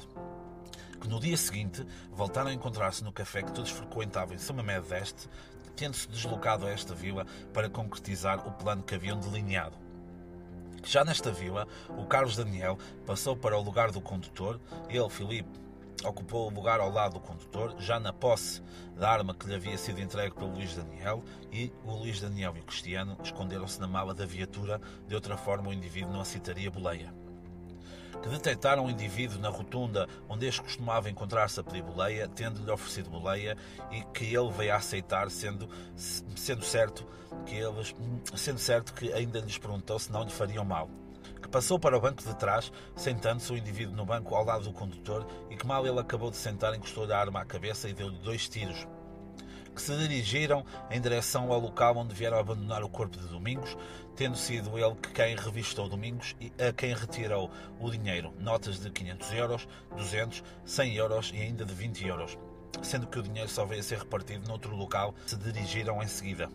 que 0.97 1.09
no 1.09 1.21
dia 1.21 1.37
seguinte 1.37 1.87
voltaram 2.11 2.51
a 2.51 2.53
encontrar-se 2.53 3.05
no 3.05 3.13
café 3.13 3.43
que 3.43 3.53
todos 3.53 3.71
frequentavam 3.71 4.35
em 4.35 4.39
São 4.39 4.57
Mamede 4.57 4.89
d'Este, 4.89 5.29
tendo-se 5.77 6.09
deslocado 6.09 6.67
a 6.67 6.71
esta 6.71 6.95
vila 6.95 7.27
para 7.53 7.69
concretizar 7.69 8.47
o 8.49 8.53
plano 8.53 8.83
que 8.83 8.95
haviam 8.95 9.21
delineado. 9.21 9.77
Já 10.85 11.05
nesta 11.05 11.31
vila, 11.31 11.67
o 11.91 12.07
Carlos 12.07 12.37
Daniel 12.37 12.79
passou 13.05 13.37
para 13.37 13.59
o 13.59 13.63
lugar 13.63 13.91
do 13.91 14.01
condutor, 14.01 14.61
ele, 14.89 15.11
Filipe, 15.11 15.61
ocupou 16.05 16.49
o 16.49 16.55
lugar 16.55 16.81
ao 16.81 16.91
lado 16.91 17.15
do 17.15 17.21
condutor, 17.21 17.75
já 17.79 17.99
na 17.99 18.13
posse 18.13 18.63
da 18.97 19.11
arma 19.11 19.35
que 19.35 19.47
lhe 19.47 19.55
havia 19.55 19.77
sido 19.77 20.01
entregue 20.01 20.35
pelo 20.35 20.53
Luís 20.53 20.75
Daniel, 20.75 21.23
e 21.53 21.73
o 21.85 21.93
Luís 21.93 22.21
Daniel 22.21 22.57
e 22.57 22.61
o 22.61 22.65
Cristiano 22.65 23.17
esconderam-se 23.23 23.81
na 23.81 23.89
mala 23.89 24.15
da 24.15 24.25
viatura, 24.25 24.81
de 25.07 25.15
outra 25.15 25.37
forma 25.37 25.69
o 25.69 25.73
indivíduo 25.73 26.13
não 26.13 26.21
aceitaria 26.21 26.71
boleia 26.71 27.26
que 28.23 28.29
detectaram 28.29 28.85
um 28.85 28.91
indivíduo 28.91 29.39
na 29.39 29.49
rotunda 29.49 30.09
onde 30.29 30.47
este 30.47 30.63
costumava 30.63 31.11
encontrar-se 31.11 31.61
a 31.61 31.65
pedir 31.65 31.83
boleia, 31.83 32.29
tendo-lhe 32.29 32.71
oferecido 32.71 33.11
boleia 33.11 33.57
e 33.91 34.03
que 34.13 34.25
ele 34.35 34.51
veio 34.51 34.73
a 34.73 34.77
aceitar, 34.77 35.31
sendo, 35.31 35.69
sendo, 35.95 36.65
certo 36.65 37.07
que 37.45 37.55
eles, 37.55 37.95
sendo 38.35 38.59
certo 38.59 38.95
que 38.95 39.13
ainda 39.13 39.41
lhes 39.41 39.59
perguntou 39.59 39.99
se 39.99 40.11
não 40.11 40.25
lhe 40.25 40.31
fariam 40.31 40.65
mal. 40.65 40.89
Que 41.41 41.49
passou 41.49 41.79
para 41.79 41.97
o 41.97 42.01
banco 42.01 42.23
de 42.23 42.35
trás, 42.37 42.73
sentando-se 42.97 43.53
o 43.53 43.57
indivíduo 43.57 43.95
no 43.95 44.05
banco 44.05 44.35
ao 44.35 44.45
lado 44.45 44.65
do 44.65 44.73
condutor 44.73 45.27
e 45.51 45.57
que 45.57 45.67
mal 45.67 45.87
ele 45.87 46.01
acabou 46.01 46.31
de 46.31 46.37
sentar 46.37 46.75
encostou-lhe 46.75 47.13
a 47.13 47.19
arma 47.19 47.41
à 47.41 47.45
cabeça 47.45 47.89
e 47.89 47.95
deu-lhe 47.95 48.19
dois 48.19 48.49
tiros 48.49 48.87
que 49.77 49.83
se 49.83 49.95
dirigiram 49.95 50.65
em 50.91 50.99
direção 50.99 51.53
ao 51.53 51.61
local 51.61 51.99
onde 51.99 52.15
vieram 52.15 52.39
abandonar 52.39 52.83
o 52.83 52.89
corpo 52.89 53.19
de 53.19 53.27
Domingos, 53.29 53.77
tendo 54.17 54.35
sido 54.35 54.79
ele 54.79 54.95
que 54.95 55.13
quem 55.13 55.37
revistou 55.37 55.87
Domingos 55.87 56.35
e 56.41 56.51
a 56.61 56.73
quem 56.73 56.95
retirou 56.95 57.51
o 57.79 57.91
dinheiro, 57.91 58.33
notas 58.41 58.81
de 58.81 58.91
500 58.91 59.33
euros, 59.35 59.69
200, 59.95 60.43
100 60.65 60.95
euros 60.95 61.31
e 61.35 61.43
ainda 61.43 61.67
de 61.67 61.75
20 61.75 62.07
euros, 62.07 62.39
sendo 62.83 63.07
que 63.07 63.19
o 63.19 63.23
dinheiro 63.23 63.51
só 63.51 63.67
veio 63.67 63.81
a 63.81 63.85
ser 63.85 63.99
repartido 63.99 64.49
noutro 64.49 64.75
local, 64.75 65.15
se 65.27 65.37
dirigiram 65.37 66.03
em 66.03 66.09
seguida. 66.09 66.49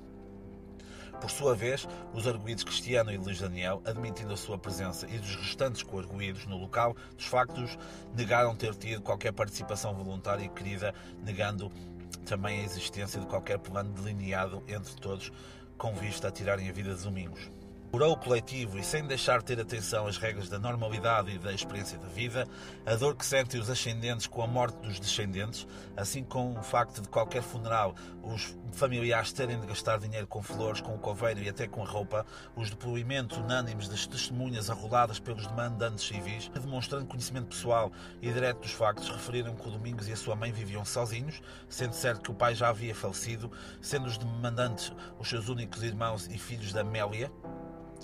Por 1.21 1.29
sua 1.29 1.53
vez, 1.53 1.87
os 2.15 2.25
arguídos 2.25 2.63
Cristiano 2.63 3.11
e 3.11 3.17
Luís 3.17 3.39
Daniel, 3.39 3.79
admitindo 3.85 4.33
a 4.33 4.37
sua 4.37 4.57
presença 4.57 5.05
e 5.07 5.19
dos 5.19 5.35
restantes 5.35 5.83
coarguídos 5.83 6.47
no 6.47 6.57
local 6.57 6.95
dos 7.15 7.27
factos, 7.27 7.77
negaram 8.17 8.55
ter 8.55 8.73
tido 8.73 9.03
qualquer 9.03 9.31
participação 9.31 9.93
voluntária 9.93 10.43
e 10.43 10.49
querida, 10.49 10.95
negando 11.23 11.71
também 12.19 12.59
a 12.59 12.63
existência 12.63 13.19
de 13.19 13.27
qualquer 13.27 13.59
plano 13.59 13.91
delineado 13.93 14.63
entre 14.67 14.93
todos 14.95 15.31
com 15.77 15.93
vista 15.93 16.27
a 16.27 16.31
tirarem 16.31 16.69
a 16.69 16.71
vida 16.71 16.93
de 16.93 17.03
Domingos. 17.03 17.49
Por 17.91 18.01
o 18.03 18.15
coletivo 18.15 18.79
e 18.79 18.83
sem 18.85 19.05
deixar 19.05 19.39
de 19.39 19.45
ter 19.45 19.59
atenção 19.59 20.07
às 20.07 20.15
regras 20.15 20.47
da 20.47 20.57
normalidade 20.57 21.31
e 21.31 21.37
da 21.37 21.51
experiência 21.51 21.99
da 21.99 22.07
vida, 22.07 22.47
a 22.85 22.95
dor 22.95 23.17
que 23.17 23.25
sentem 23.25 23.59
os 23.59 23.69
ascendentes 23.69 24.27
com 24.27 24.41
a 24.41 24.47
morte 24.47 24.77
dos 24.77 24.97
descendentes, 24.97 25.67
assim 25.97 26.23
como 26.23 26.57
o 26.57 26.63
facto 26.63 27.01
de 27.01 27.09
qualquer 27.09 27.43
funeral 27.43 27.93
os 28.23 28.57
familiares 28.71 29.33
terem 29.33 29.59
de 29.59 29.67
gastar 29.67 29.99
dinheiro 29.99 30.25
com 30.25 30.41
flores, 30.41 30.79
com 30.79 30.95
o 30.95 30.99
coveiro 30.99 31.41
e 31.41 31.49
até 31.49 31.67
com 31.67 31.83
a 31.83 31.85
roupa, 31.85 32.25
os 32.55 32.69
depoimentos 32.69 33.37
unânimes 33.37 33.89
das 33.89 34.07
testemunhas 34.07 34.69
arroladas 34.69 35.19
pelos 35.19 35.45
demandantes 35.45 36.07
civis, 36.07 36.47
demonstrando 36.47 37.05
conhecimento 37.07 37.47
pessoal 37.47 37.91
e 38.21 38.31
direto 38.31 38.61
dos 38.61 38.71
factos, 38.71 39.09
referiram 39.09 39.53
que 39.53 39.67
o 39.67 39.71
Domingos 39.71 40.07
e 40.07 40.13
a 40.13 40.17
sua 40.17 40.35
mãe 40.37 40.53
viviam 40.53 40.85
sozinhos, 40.85 41.41
sendo 41.67 41.93
certo 41.93 42.21
que 42.21 42.31
o 42.31 42.35
pai 42.35 42.55
já 42.55 42.69
havia 42.69 42.95
falecido, 42.95 43.51
sendo 43.81 44.07
os 44.07 44.17
demandantes 44.17 44.93
os 45.19 45.27
seus 45.27 45.49
únicos 45.49 45.83
irmãos 45.83 46.27
e 46.27 46.37
filhos 46.37 46.71
da 46.71 46.81
Amélia, 46.81 47.29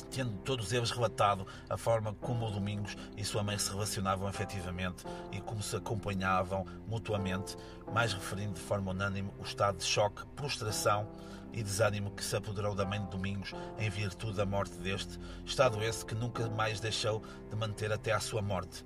tendo 0.05 0.37
todos 0.39 0.73
eles 0.73 0.91
relatado 0.91 1.45
a 1.69 1.77
forma 1.77 2.13
como 2.15 2.47
o 2.47 2.51
Domingos 2.51 2.95
e 3.15 3.23
sua 3.23 3.43
mãe 3.43 3.57
se 3.57 3.71
relacionavam 3.71 4.29
efetivamente 4.29 5.03
e 5.31 5.39
como 5.41 5.61
se 5.61 5.75
acompanhavam 5.75 6.65
mutuamente, 6.87 7.57
mais 7.93 8.13
referindo 8.13 8.53
de 8.53 8.61
forma 8.61 8.91
unânime 8.91 9.31
o 9.39 9.43
estado 9.43 9.77
de 9.77 9.83
choque, 9.83 10.25
prostração 10.35 11.07
e 11.53 11.63
desânimo 11.63 12.11
que 12.11 12.23
se 12.23 12.35
apoderou 12.35 12.75
da 12.75 12.85
mãe 12.85 13.01
de 13.01 13.09
Domingos 13.09 13.53
em 13.77 13.89
virtude 13.89 14.37
da 14.37 14.45
morte 14.45 14.77
deste, 14.77 15.19
estado 15.45 15.83
esse 15.83 16.05
que 16.05 16.15
nunca 16.15 16.47
mais 16.49 16.79
deixou 16.79 17.21
de 17.49 17.55
manter 17.55 17.91
até 17.91 18.11
à 18.11 18.19
sua 18.19 18.41
morte. 18.41 18.85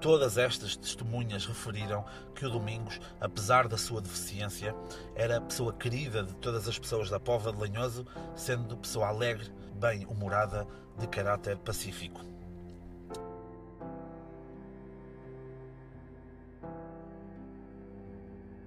Todas 0.00 0.38
estas 0.38 0.76
testemunhas 0.76 1.44
referiram 1.44 2.04
que 2.34 2.46
o 2.46 2.50
Domingos, 2.50 3.00
apesar 3.20 3.66
da 3.66 3.76
sua 3.76 4.00
deficiência, 4.00 4.74
era 5.14 5.38
a 5.38 5.40
pessoa 5.40 5.72
querida 5.72 6.22
de 6.22 6.34
todas 6.34 6.68
as 6.68 6.78
pessoas 6.78 7.10
da 7.10 7.18
Pova 7.18 7.52
de 7.52 7.58
Lanhoso, 7.58 8.06
sendo 8.36 8.76
pessoa 8.76 9.08
alegre, 9.08 9.50
bem-humorada, 9.78 10.66
de 10.98 11.06
caráter 11.06 11.56
pacífico. 11.58 12.20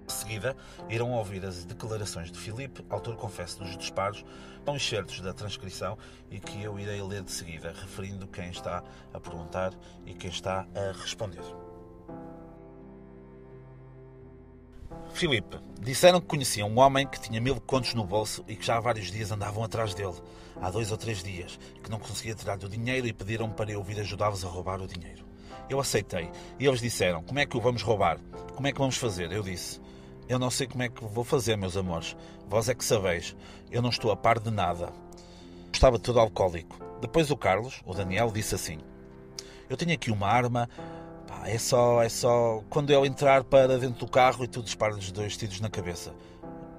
De 0.08 0.14
seguida, 0.14 0.56
irão 0.90 1.12
ouvir 1.12 1.46
as 1.46 1.66
declarações 1.66 2.32
de 2.32 2.40
Filipe, 2.40 2.86
autor 2.90 3.16
confesso 3.18 3.60
dos 3.60 3.78
disparos, 3.78 4.24
com 4.66 4.76
excertos 4.76 5.20
da 5.20 5.34
transcrição 5.34 5.98
e 6.30 6.40
que 6.40 6.64
eu 6.64 6.80
irei 6.80 7.02
ler 7.02 7.24
de 7.24 7.32
seguida, 7.32 7.74
referindo 7.74 8.28
quem 8.28 8.50
está 8.50 8.84
a 9.14 9.20
perguntar 9.20 9.74
e 10.06 10.14
quem 10.14 10.30
está 10.30 10.66
a 10.76 10.92
responder. 10.98 11.71
Filipe, 15.22 15.60
disseram 15.80 16.20
que 16.20 16.26
conheciam 16.26 16.68
um 16.68 16.80
homem 16.80 17.06
que 17.06 17.22
tinha 17.22 17.40
mil 17.40 17.62
contos 17.62 17.94
no 17.94 18.04
bolso 18.04 18.44
e 18.48 18.56
que 18.56 18.66
já 18.66 18.78
há 18.78 18.80
vários 18.80 19.12
dias 19.12 19.32
andavam 19.32 19.64
atrás 19.64 19.94
dele. 19.94 20.16
Há 20.60 20.72
dois 20.72 20.92
ou 20.92 20.98
três 20.98 21.22
dias, 21.22 21.60
que 21.84 21.92
não 21.92 22.00
conseguia 22.00 22.34
tirar-lhe 22.34 22.66
o 22.66 22.68
dinheiro 22.68 23.06
e 23.06 23.14
pediram 23.14 23.48
para 23.48 23.72
eu 23.72 23.84
vir 23.84 24.00
ajudá-los 24.00 24.44
a 24.44 24.48
roubar 24.48 24.82
o 24.82 24.88
dinheiro. 24.88 25.24
Eu 25.70 25.80
aceitei 25.80 26.28
e 26.60 26.66
eles 26.66 26.82
disseram: 26.82 27.22
Como 27.22 27.38
é 27.38 27.46
que 27.46 27.56
o 27.56 27.62
vamos 27.62 27.84
roubar? 27.84 28.18
Como 28.56 28.68
é 28.68 28.72
que 28.72 28.80
vamos 28.80 28.98
fazer? 28.98 29.32
Eu 29.32 29.44
disse: 29.44 29.80
Eu 30.28 30.40
não 30.40 30.50
sei 30.50 30.66
como 30.66 30.82
é 30.82 30.90
que 30.90 31.06
vou 31.06 31.24
fazer, 31.24 31.56
meus 31.56 31.78
amores. 31.78 32.18
Vós 32.48 32.68
é 32.68 32.74
que 32.74 32.84
sabeis. 32.84 33.36
Eu 33.70 33.84
não 33.84 33.92
estou 33.92 34.12
a 34.12 34.18
par 34.18 34.40
de 34.40 34.50
nada. 34.50 34.92
Estava 35.72 36.00
todo 36.00 36.20
alcoólico. 36.20 36.80
Depois 37.00 37.30
o 37.30 37.38
Carlos, 37.38 37.80
o 37.86 37.94
Daniel, 37.94 38.32
disse 38.32 38.56
assim: 38.56 38.80
Eu 39.70 39.78
tenho 39.78 39.94
aqui 39.94 40.10
uma 40.10 40.28
arma 40.28 40.68
é 41.46 41.58
só, 41.58 42.02
é 42.02 42.10
só 42.10 42.64
quando 42.70 42.92
ele 42.92 43.08
entrar 43.08 43.44
para 43.44 43.78
dentro 43.80 44.06
do 44.06 44.08
carro 44.08 44.44
e 44.44 44.48
tu 44.48 44.62
disparas 44.62 45.12
dois 45.12 45.36
tiros 45.38 45.60
na 45.60 45.70
cabeça. 45.70 46.14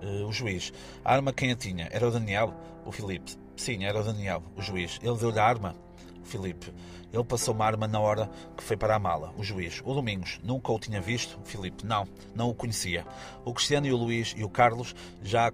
Uh, 0.02 0.26
o 0.26 0.32
juiz. 0.32 0.72
A 1.04 1.14
arma 1.14 1.32
quem 1.32 1.52
a 1.52 1.56
tinha? 1.56 1.88
Era 1.90 2.08
o 2.08 2.10
Daniel? 2.10 2.54
O 2.84 2.90
Filipe? 2.90 3.36
Sim, 3.56 3.84
era 3.84 4.00
o 4.00 4.04
Daniel, 4.04 4.42
o 4.56 4.62
juiz. 4.62 4.98
Ele 5.02 5.16
deu-lhe 5.16 5.38
a 5.38 5.44
arma? 5.44 5.74
O 6.22 6.26
Filipe. 6.26 6.72
Ele 7.12 7.24
passou 7.24 7.54
uma 7.54 7.66
arma 7.66 7.86
na 7.86 8.00
hora 8.00 8.30
que 8.56 8.62
foi 8.62 8.76
para 8.76 8.96
a 8.96 8.98
mala. 8.98 9.32
O 9.36 9.44
juiz. 9.44 9.82
O 9.84 9.94
Domingos. 9.94 10.40
Nunca 10.42 10.72
o 10.72 10.78
tinha 10.78 11.00
visto? 11.00 11.38
O 11.40 11.44
Filipe. 11.44 11.84
Não, 11.86 12.08
não 12.34 12.48
o 12.48 12.54
conhecia. 12.54 13.06
O 13.44 13.52
Cristiano 13.52 13.86
e 13.86 13.92
o 13.92 13.96
Luís 13.96 14.34
e 14.36 14.42
o 14.42 14.48
Carlos 14.48 14.94
já. 15.22 15.52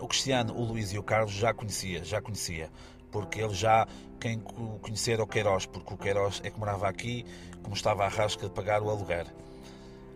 O 0.00 0.06
Cristiano, 0.06 0.54
o 0.54 0.64
Luís 0.64 0.92
e 0.92 0.98
o 0.98 1.02
Carlos 1.02 1.32
já 1.32 1.52
conhecia, 1.52 2.04
já 2.04 2.20
conhecia 2.20 2.70
porque 3.10 3.40
ele 3.40 3.54
já, 3.54 3.86
quem 4.20 4.42
o 4.56 4.78
conhecer 4.80 5.18
é 5.18 5.22
o 5.22 5.26
Queiroz, 5.26 5.66
porque 5.66 5.94
o 5.94 5.96
Queiroz 5.96 6.40
é 6.44 6.50
que 6.50 6.58
morava 6.58 6.88
aqui, 6.88 7.24
como 7.62 7.74
estava 7.74 8.04
à 8.04 8.08
rasca 8.08 8.48
de 8.48 8.54
pagar 8.54 8.82
o 8.82 8.90
aluguer. 8.90 9.26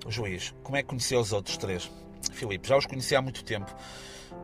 O 0.07 0.11
juiz, 0.11 0.55
como 0.63 0.77
é 0.77 0.83
que 0.83 0.89
conheceu 0.89 1.21
os 1.21 1.33
outros 1.33 1.57
três? 1.57 1.91
Filipe, 2.33 2.69
já 2.69 2.77
os 2.77 2.87
conhecia 2.87 3.19
há 3.19 3.23
muito 3.23 3.45
tempo. 3.45 3.75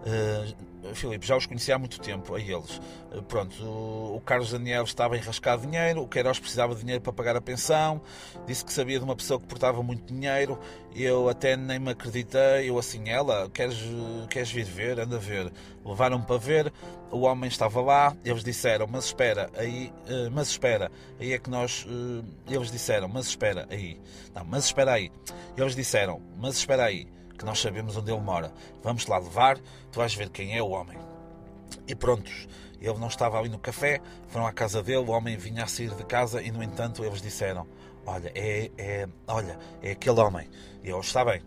Uh, 0.08 0.94
Filipe, 0.94 1.26
já 1.26 1.36
os 1.36 1.44
conhecia 1.44 1.74
há 1.74 1.78
muito 1.78 2.00
tempo, 2.00 2.34
a 2.34 2.40
eles. 2.40 2.80
Uh, 3.12 3.22
pronto, 3.22 3.62
o, 3.62 4.16
o, 4.16 4.20
Carlos 4.20 4.52
Daniel 4.52 4.84
estava 4.84 5.14
a 5.14 5.18
enrascar 5.18 5.58
dinheiro, 5.58 6.02
o 6.02 6.08
Queiroz 6.08 6.38
precisava 6.38 6.74
de 6.74 6.80
dinheiro 6.80 7.02
para 7.02 7.12
pagar 7.12 7.36
a 7.36 7.40
pensão, 7.40 8.00
disse 8.46 8.64
que 8.64 8.72
sabia 8.72 8.98
de 8.98 9.04
uma 9.04 9.16
pessoa 9.16 9.40
que 9.40 9.46
portava 9.46 9.82
muito 9.82 10.12
dinheiro, 10.12 10.58
eu 10.94 11.28
até 11.28 11.56
nem 11.56 11.78
me 11.78 11.90
acreditei, 11.90 12.70
eu 12.70 12.78
assim, 12.78 13.08
ela, 13.08 13.50
queres, 13.50 13.76
queres 14.30 14.50
vir 14.50 14.64
ver? 14.64 15.00
Anda 15.00 15.16
a 15.16 15.18
ver. 15.18 15.52
Levaram-me 15.84 16.24
para 16.24 16.38
ver, 16.38 16.72
o 17.10 17.20
homem 17.20 17.48
estava 17.48 17.80
lá, 17.80 18.16
eles 18.24 18.44
disseram, 18.44 18.86
mas 18.86 19.06
espera, 19.06 19.50
aí, 19.56 19.92
uh, 20.08 20.30
mas 20.30 20.48
espera, 20.48 20.90
aí 21.20 21.32
é 21.32 21.38
que 21.38 21.50
nós, 21.50 21.86
eles 22.48 22.70
disseram, 22.70 23.08
mas 23.08 23.26
espera, 23.26 23.66
aí, 23.68 24.00
não, 24.34 24.44
mas 24.44 24.64
espera 24.64 24.92
aí, 24.92 25.10
eles 25.56 25.74
disseram, 25.74 26.22
mas 26.38 26.56
espera 26.56 26.84
aí, 26.84 27.06
que 27.38 27.44
nós 27.44 27.60
sabemos 27.60 27.96
onde 27.96 28.10
ele 28.10 28.20
mora. 28.20 28.52
Vamos 28.82 29.06
lá 29.06 29.18
levar, 29.18 29.58
tu 29.92 29.98
vais 29.98 30.12
ver 30.12 30.28
quem 30.28 30.56
é 30.56 30.62
o 30.62 30.70
homem. 30.70 30.98
E 31.86 31.94
prontos, 31.94 32.48
ele 32.80 32.98
não 32.98 33.08
estava 33.08 33.38
ali 33.38 33.48
no 33.48 33.58
café, 33.58 34.00
foram 34.26 34.46
à 34.46 34.52
casa 34.52 34.82
dele, 34.82 34.98
o 34.98 35.10
homem 35.10 35.36
vinha 35.36 35.64
a 35.64 35.66
sair 35.66 35.94
de 35.94 36.04
casa 36.04 36.42
e, 36.42 36.50
no 36.50 36.62
entanto, 36.62 37.04
eles 37.04 37.22
disseram: 37.22 37.66
Olha, 38.04 38.32
é, 38.34 38.70
é, 38.76 39.08
olha, 39.26 39.58
é 39.80 39.92
aquele 39.92 40.20
homem. 40.20 40.48
E 40.82 40.90
ele 40.90 40.98
está 40.98 41.24
bem. 41.24 41.42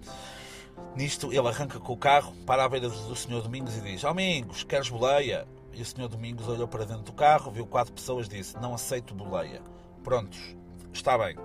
Nisto, 0.95 1.31
ele 1.31 1.48
arranca 1.48 1.79
com 1.79 1.93
o 1.93 1.98
carro, 1.98 2.33
para 2.45 2.63
à 2.63 2.69
beira 2.69 2.89
do 2.89 3.15
Senhor 3.15 3.41
Domingos 3.41 3.75
e 3.77 3.81
diz: 3.81 4.01
Domingos, 4.01 4.63
queres 4.63 4.89
boleia? 4.89 5.48
E 5.74 5.81
o 5.81 5.86
Senhor 5.86 6.07
Domingos 6.07 6.48
olhou 6.48 6.67
para 6.67 6.86
dentro 6.86 7.03
do 7.03 7.13
carro, 7.13 7.51
viu 7.51 7.65
quatro 7.65 7.93
pessoas 7.93 8.27
e 8.27 8.29
disse: 8.29 8.57
Não 8.57 8.74
aceito 8.74 9.13
boleia. 9.13 9.62
Prontos, 10.03 10.55
está 10.93 11.17
bem. 11.17 11.36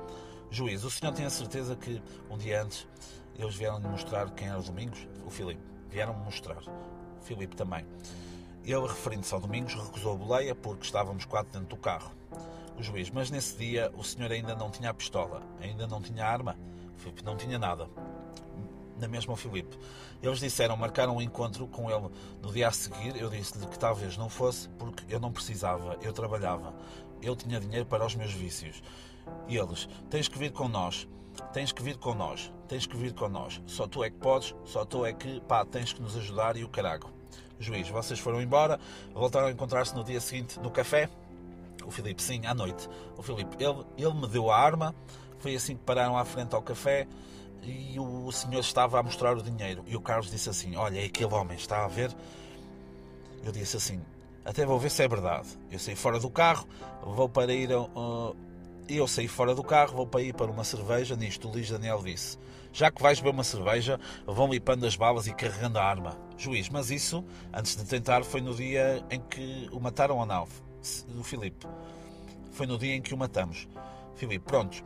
Juiz, 0.51 0.85
o 0.85 0.91
senhor 0.91 1.13
tem 1.13 1.27
a 1.27 1.31
certeza 1.31 1.77
que 1.77 2.01
um 2.31 2.39
dia 2.39 2.63
antes 2.63 2.87
eles 3.39 3.55
vieram-me 3.55 3.89
mostrar 3.89 4.31
quem 4.31 4.49
era 4.49 4.59
o 4.59 4.63
Domingos, 4.63 5.07
o 5.25 5.31
Filipe. 5.31 5.61
Vieram-me 5.89 6.25
mostrar. 6.25 6.63
O 6.63 7.23
Filipe 7.23 7.55
também. 7.57 7.85
Ele, 8.65 8.87
referindo-se 8.87 9.33
ao 9.33 9.41
Domingos, 9.41 9.75
recusou 9.75 10.15
a 10.15 10.17
boleia 10.17 10.55
porque 10.55 10.85
estávamos 10.85 11.25
quatro 11.25 11.53
dentro 11.53 11.69
do 11.69 11.81
carro. 11.81 12.11
O 12.79 12.83
juiz, 12.83 13.11
mas 13.11 13.31
nesse 13.31 13.57
dia 13.57 13.93
o 13.97 14.03
senhor 14.03 14.31
ainda 14.33 14.55
não 14.55 14.71
tinha 14.71 14.91
a 14.91 14.95
pistola, 14.95 15.43
ainda 15.61 15.87
não 15.87 16.01
tinha 16.01 16.25
a 16.25 16.29
arma. 16.29 16.59
O 16.97 16.99
Filipe 16.99 17.25
não 17.25 17.37
tinha 17.37 17.59
nada. 17.59 17.89
Na 18.99 19.07
mesma 19.07 19.35
o 19.35 19.37
Filipe. 19.37 19.79
Eles 20.23 20.41
disseram, 20.41 20.77
marcaram 20.77 21.17
um 21.17 21.23
encontro 21.23 21.67
com 21.69 21.91
ele 21.91 22.09
no 22.43 22.53
dia 22.53 22.69
a 22.69 22.73
seguir. 22.73 23.17
Eu 23.17 23.31
disse-lhe 23.31 23.67
que 23.67 23.79
talvez 23.79 24.17
não 24.17 24.29
fosse 24.29 24.69
porque 24.71 25.05
eu 25.15 25.21
não 25.21 25.31
precisava, 25.31 25.97
eu 26.03 26.13
trabalhava. 26.13 26.75
Eu 27.23 27.37
tinha 27.37 27.61
dinheiro 27.61 27.87
para 27.87 28.05
os 28.05 28.15
meus 28.15 28.33
vícios. 28.33 28.83
E 29.49 29.57
eles, 29.57 29.89
tens 30.11 30.29
que 30.29 30.39
vir 30.39 30.53
com 30.53 30.69
nós 30.69 31.07
tens 31.53 31.73
que 31.73 31.83
vir 31.83 31.97
com 31.97 32.15
nós, 32.15 32.53
tens 32.69 32.87
que 32.87 32.97
vir 32.97 33.13
com 33.13 33.29
nós. 33.29 33.63
Só 33.67 33.87
tu 33.87 34.03
é 34.03 34.11
que 34.11 34.17
podes, 34.17 34.55
só 34.65 34.85
tu 34.85 35.05
é 35.05 35.13
que, 35.13 35.41
pá, 35.41 35.65
tens 35.65 35.93
que 35.93 36.03
nos 36.03 36.17
ajudar 36.17 36.57
e 36.57 36.65
o 36.65 36.69
carago. 36.69 37.11
Juiz, 37.59 37.89
vocês 37.89 38.19
foram 38.19 38.41
embora, 38.41 38.79
voltaram 39.15 39.47
a 39.49 39.51
encontrar-se 39.51 39.95
no 39.95 40.05
dia 40.05 40.21
seguinte 40.21 40.61
no 40.61 40.71
café? 40.71 41.09
O 41.85 41.91
Filipe, 41.91 42.23
sim, 42.23 42.45
à 42.47 42.55
noite. 42.55 42.89
O 43.17 43.23
Filipe, 43.23 43.57
ele, 43.63 43.85
ele 43.97 44.15
me 44.15 44.27
deu 44.27 44.51
a 44.51 44.59
arma, 44.59 44.95
foi 45.39 45.55
assim 45.55 45.77
que 45.77 45.83
pararam 45.83 46.19
à 46.19 46.25
frente 46.25 46.55
ao 46.55 46.63
café 46.63 47.07
e 47.63 47.99
o 47.99 48.31
senhor 48.31 48.61
estava 48.61 48.99
a 48.99 49.03
mostrar 49.03 49.37
o 49.37 49.43
dinheiro. 49.43 49.85
E 49.87 49.97
o 49.97 50.01
Carlos 50.01 50.31
disse 50.31 50.49
assim: 50.49 50.77
Olha, 50.77 51.01
é 51.01 51.07
aquele 51.07 51.33
homem, 51.33 51.57
está 51.57 51.85
a 51.85 51.89
ver? 51.89 52.15
Eu 53.43 53.53
disse 53.53 53.77
assim: 53.77 54.01
Até 54.45 54.67
vou 54.67 54.79
ver 54.79 54.91
se 54.91 55.03
é 55.03 55.09
verdade. 55.09 55.49
Eu 55.71 55.79
saí 55.79 55.97
fora 55.97 56.19
do 56.19 56.31
carro, 56.31 56.67
vou 57.03 57.29
para 57.29 57.53
ir 57.53 57.71
uh, 57.73 58.37
e 58.89 58.97
eu 58.97 59.09
saí 59.09 59.27
fora 59.27 59.55
do 59.55 59.63
carro, 59.63 59.97
vou 59.97 60.07
para 60.07 60.23
ir 60.23 60.35
para 60.35 60.51
uma 60.51 60.65
cerveja. 60.65 61.17
Nisto, 61.17 61.49
o 61.49 61.51
Luís 61.51 61.71
Daniel 61.71 62.03
disse: 62.03 62.39
Já 62.73 62.91
que 62.91 63.03
vais 63.03 63.19
beber 63.19 63.35
uma 63.35 63.45
cerveja, 63.45 63.99
vão 64.27 64.49
limpando 64.49 64.87
as 64.87 64.97
balas 64.97 65.27
e 65.27 65.35
carregando 65.35 65.79
a 65.79 65.85
arma. 65.85 66.17
Juiz, 66.37 66.69
mas 66.69 66.91
isso, 66.91 67.25
antes 67.53 67.77
de 67.77 67.85
tentar, 67.85 68.25
foi 68.25 68.41
no 68.41 68.55
dia 68.55 69.05
em 69.11 69.21
que 69.21 69.69
o 69.73 69.81
mataram 69.81 70.19
ou 70.19 70.27
não? 70.27 70.47
O 71.19 71.25
Filipe. 71.25 71.67
Foi 72.53 72.67
no 72.67 72.79
dia 72.79 72.95
em 72.95 73.03
que 73.03 73.13
o 73.13 73.17
matamos. 73.17 73.69
Filipe, 74.15 74.45
pronto. 74.45 74.85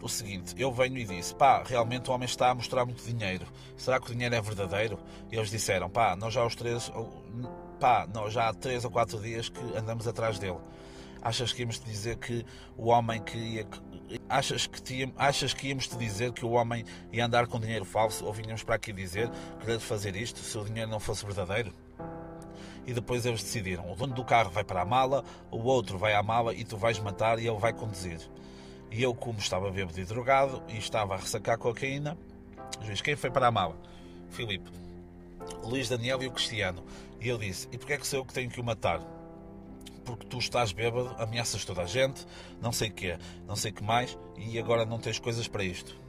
O 0.00 0.08
seguinte, 0.08 0.54
eu 0.58 0.70
venho 0.72 0.98
e 0.98 1.04
disse: 1.04 1.34
pá, 1.34 1.62
realmente 1.64 2.10
o 2.10 2.14
homem 2.14 2.26
está 2.26 2.50
a 2.50 2.54
mostrar 2.54 2.84
muito 2.84 3.04
dinheiro. 3.04 3.46
Será 3.76 4.00
que 4.00 4.10
o 4.10 4.12
dinheiro 4.12 4.34
é 4.34 4.40
verdadeiro? 4.40 4.98
E 5.30 5.36
eles 5.36 5.50
disseram: 5.50 5.90
pá, 5.90 6.16
nós 6.16 6.32
já 6.32 6.44
os 6.44 6.54
três, 6.54 6.90
pá, 7.80 8.06
nós 8.12 8.32
já 8.32 8.48
há 8.48 8.54
três 8.54 8.84
ou 8.84 8.90
quatro 8.90 9.20
dias 9.20 9.48
que 9.48 9.60
andamos 9.76 10.06
atrás 10.06 10.38
dele. 10.38 10.58
Achas 11.26 11.52
que 11.52 11.62
íamos 11.62 11.80
te 11.80 11.86
dizer 11.86 12.18
que 12.18 12.46
o 12.76 12.86
homem 12.86 13.20
que 13.20 13.36
ia. 13.36 13.66
Achas 14.28 14.68
que, 14.68 14.80
te, 14.80 15.12
achas 15.16 15.52
que 15.52 15.66
íamos 15.66 15.88
te 15.88 15.96
dizer 15.96 16.30
que 16.30 16.44
o 16.44 16.50
homem 16.50 16.84
ia 17.12 17.26
andar 17.26 17.48
com 17.48 17.58
dinheiro 17.58 17.84
falso? 17.84 18.24
Ou 18.24 18.32
vinhamos 18.32 18.62
para 18.62 18.76
aqui 18.76 18.92
dizer 18.92 19.28
que 19.58 19.66
lhe 19.66 19.80
fazer 19.80 20.14
isto 20.14 20.38
se 20.38 20.56
o 20.56 20.64
dinheiro 20.64 20.88
não 20.88 21.00
fosse 21.00 21.26
verdadeiro? 21.26 21.74
E 22.86 22.92
depois 22.92 23.26
eles 23.26 23.42
decidiram: 23.42 23.90
o 23.90 23.96
dono 23.96 24.14
do 24.14 24.24
carro 24.24 24.50
vai 24.50 24.62
para 24.62 24.82
a 24.82 24.84
mala, 24.84 25.24
o 25.50 25.58
outro 25.64 25.98
vai 25.98 26.14
à 26.14 26.22
mala 26.22 26.54
e 26.54 26.64
tu 26.64 26.76
vais 26.76 27.00
matar 27.00 27.40
e 27.40 27.48
ele 27.48 27.58
vai 27.58 27.72
conduzir. 27.72 28.20
E 28.92 29.02
eu, 29.02 29.12
como 29.12 29.40
estava 29.40 29.68
bêbado 29.68 29.98
e 29.98 30.04
drogado 30.04 30.62
e 30.68 30.78
estava 30.78 31.14
a 31.14 31.16
ressacar 31.16 31.58
cocaína, 31.58 32.16
juiz, 32.82 33.00
quem 33.00 33.16
foi 33.16 33.32
para 33.32 33.48
a 33.48 33.50
mala? 33.50 33.76
Filipe, 34.30 34.70
Luís 35.64 35.88
Daniel 35.88 36.22
e 36.22 36.28
o 36.28 36.30
Cristiano. 36.30 36.84
E 37.20 37.26
eu 37.26 37.36
disse: 37.36 37.66
e 37.72 37.78
porquê 37.78 37.94
é 37.94 37.98
que 37.98 38.06
sou 38.06 38.20
eu 38.20 38.24
que 38.24 38.32
tenho 38.32 38.48
que 38.48 38.60
o 38.60 38.64
matar? 38.64 39.15
Porque 40.06 40.24
tu 40.24 40.38
estás 40.38 40.72
bêbado, 40.72 41.14
ameaças 41.18 41.64
toda 41.64 41.82
a 41.82 41.84
gente, 41.84 42.24
não 42.62 42.72
sei 42.72 42.88
o 42.88 42.92
que 42.92 43.18
não 43.46 43.56
sei 43.56 43.72
o 43.72 43.74
que 43.74 43.82
mais, 43.82 44.16
e 44.38 44.58
agora 44.58 44.86
não 44.86 44.98
tens 44.98 45.18
coisas 45.18 45.48
para 45.48 45.64
isto. 45.64 46.00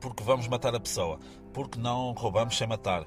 Porque 0.00 0.24
vamos 0.24 0.48
matar 0.48 0.74
a 0.74 0.80
pessoa, 0.80 1.20
porque 1.52 1.78
não 1.78 2.12
roubamos 2.12 2.56
sem 2.56 2.66
matar. 2.66 3.06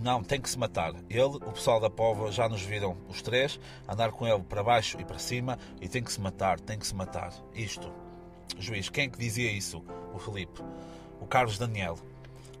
Não, 0.00 0.24
tem 0.24 0.40
que 0.40 0.48
se 0.48 0.58
matar. 0.58 0.94
Ele, 1.10 1.22
o 1.22 1.52
pessoal 1.52 1.78
da 1.78 1.90
Pova 1.90 2.32
já 2.32 2.48
nos 2.48 2.62
viram 2.62 2.96
os 3.08 3.20
três, 3.20 3.60
andar 3.86 4.10
com 4.10 4.26
ele 4.26 4.42
para 4.42 4.62
baixo 4.62 4.98
e 4.98 5.04
para 5.04 5.18
cima, 5.18 5.58
e 5.80 5.88
tem 5.88 6.02
que 6.02 6.10
se 6.10 6.20
matar, 6.20 6.58
tem 6.58 6.78
que 6.78 6.86
se 6.86 6.94
matar. 6.94 7.32
Isto. 7.54 7.92
Juiz, 8.58 8.88
quem 8.88 9.04
é 9.04 9.08
que 9.08 9.18
dizia 9.18 9.52
isso? 9.52 9.84
O 10.14 10.18
Filipe. 10.18 10.62
O 11.20 11.26
Carlos 11.26 11.58
Daniel. 11.58 11.98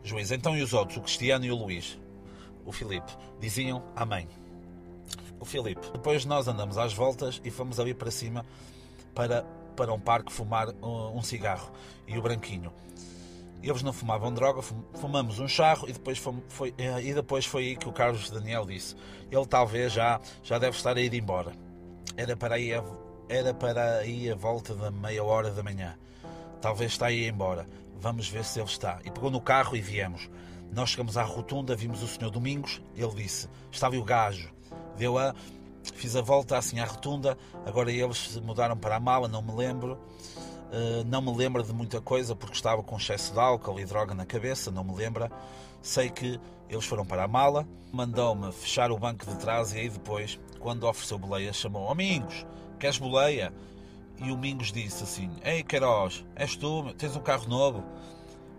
Juiz, 0.04 0.30
então 0.30 0.56
e 0.56 0.62
os 0.62 0.74
outros? 0.74 0.98
O 0.98 1.02
Cristiano 1.02 1.44
e 1.46 1.50
o 1.50 1.56
Luís? 1.56 1.98
O 2.66 2.72
Filipe. 2.72 3.12
Diziam 3.40 3.82
Amém 3.96 4.41
o 5.42 5.44
Filipe. 5.44 5.90
Depois 5.92 6.24
nós 6.24 6.46
andamos 6.46 6.78
às 6.78 6.94
voltas 6.94 7.40
e 7.44 7.50
fomos 7.50 7.80
ali 7.80 7.92
para 7.92 8.12
cima 8.12 8.46
para, 9.12 9.42
para 9.76 9.92
um 9.92 9.98
parque 9.98 10.32
fumar 10.32 10.68
um, 10.80 11.18
um 11.18 11.22
cigarro. 11.22 11.72
E 12.06 12.16
o 12.16 12.22
Branquinho. 12.22 12.72
Eles 13.60 13.82
não 13.82 13.92
fumavam 13.92 14.32
droga, 14.32 14.62
fumamos 14.94 15.40
um 15.40 15.48
charro 15.48 15.88
e 15.88 15.92
depois, 15.92 16.18
foi, 16.18 16.34
foi, 16.48 16.74
eh, 16.78 17.02
e 17.02 17.14
depois 17.14 17.44
foi 17.44 17.62
aí 17.64 17.76
que 17.76 17.88
o 17.88 17.92
Carlos 17.92 18.30
Daniel 18.30 18.64
disse. 18.64 18.96
Ele 19.30 19.46
talvez 19.46 19.92
já, 19.92 20.20
já 20.42 20.58
deve 20.58 20.76
estar 20.76 20.96
a 20.96 21.00
ir 21.00 21.12
embora. 21.12 21.52
Era 22.16 22.36
para 22.36 22.58
ir 22.58 22.74
a, 22.74 22.84
era 23.28 23.52
para 23.52 24.04
ir 24.06 24.32
a 24.32 24.36
volta 24.36 24.74
da 24.74 24.90
meia 24.90 25.22
hora 25.24 25.50
da 25.50 25.62
manhã. 25.62 25.96
Talvez 26.60 26.92
está 26.92 27.06
aí 27.06 27.28
embora. 27.28 27.68
Vamos 28.00 28.28
ver 28.28 28.44
se 28.44 28.60
ele 28.60 28.68
está. 28.68 29.00
E 29.04 29.10
pegou 29.10 29.30
no 29.30 29.40
carro 29.40 29.76
e 29.76 29.80
viemos. 29.80 30.28
Nós 30.72 30.90
chegamos 30.90 31.16
à 31.16 31.22
rotunda, 31.22 31.74
vimos 31.76 32.02
o 32.02 32.08
Senhor 32.08 32.30
Domingos. 32.30 32.82
Ele 32.96 33.14
disse: 33.14 33.48
Estava 33.70 33.96
o 33.96 34.04
gajo 34.04 34.50
deu 34.96 35.18
a. 35.18 35.34
Fiz 35.94 36.14
a 36.14 36.22
volta 36.22 36.56
assim 36.56 36.78
à 36.78 36.84
rotunda, 36.84 37.36
agora 37.66 37.90
eles 37.90 38.36
mudaram 38.36 38.76
para 38.76 38.96
a 38.96 39.00
mala, 39.00 39.26
não 39.26 39.42
me 39.42 39.52
lembro. 39.52 39.98
Uh, 40.72 41.04
não 41.06 41.20
me 41.20 41.34
lembro 41.36 41.62
de 41.62 41.72
muita 41.72 42.00
coisa 42.00 42.36
porque 42.36 42.54
estava 42.54 42.82
com 42.82 42.96
excesso 42.96 43.32
de 43.32 43.38
álcool 43.38 43.78
e 43.80 43.84
droga 43.84 44.14
na 44.14 44.24
cabeça, 44.24 44.70
não 44.70 44.84
me 44.84 44.94
lembra. 44.94 45.30
Sei 45.82 46.08
que 46.08 46.40
eles 46.68 46.84
foram 46.84 47.04
para 47.04 47.24
a 47.24 47.28
mala, 47.28 47.66
mandou-me 47.92 48.50
fechar 48.52 48.90
o 48.92 48.98
banco 48.98 49.26
de 49.26 49.36
trás 49.36 49.74
e 49.74 49.80
aí 49.80 49.88
depois, 49.88 50.38
quando 50.60 50.86
ofereceu 50.86 51.18
boleia, 51.18 51.52
chamou 51.52 51.90
Amigos, 51.90 52.46
queres 52.78 52.96
boleia? 52.96 53.52
E 54.18 54.30
o 54.30 54.38
Mingos 54.38 54.72
disse 54.72 55.02
assim: 55.02 55.30
Ei 55.44 55.62
Queiroz, 55.64 56.24
és 56.36 56.56
tu, 56.56 56.94
tens 56.94 57.16
um 57.16 57.20
carro 57.20 57.48
novo? 57.48 57.84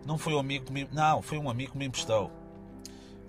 Não 0.06 0.18
foi 0.18 0.34
um 0.34 0.40
amigo 0.40 0.66
que 0.66 0.74
me... 0.74 0.88
Não, 0.92 1.22
foi 1.22 1.38
um 1.38 1.50
amigo 1.50 1.72
que 1.72 1.78
me 1.78 1.86
emprestou. 1.86 2.30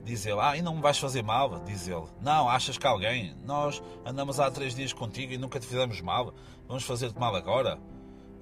Diz 0.04 0.26
ele, 0.26 0.40
ah, 0.40 0.54
e 0.54 0.60
não 0.60 0.74
me 0.76 0.82
vais 0.82 0.98
fazer 0.98 1.22
mal? 1.22 1.58
Diz 1.60 1.88
ele, 1.88 2.04
não, 2.20 2.46
achas 2.48 2.76
que 2.76 2.86
alguém? 2.86 3.34
Nós 3.44 3.82
andamos 4.04 4.38
há 4.38 4.50
três 4.50 4.74
dias 4.74 4.92
contigo 4.92 5.32
e 5.32 5.38
nunca 5.38 5.58
te 5.58 5.66
fizemos 5.66 6.00
mal. 6.02 6.34
Vamos 6.68 6.84
fazer-te 6.84 7.18
mal 7.18 7.34
agora? 7.34 7.78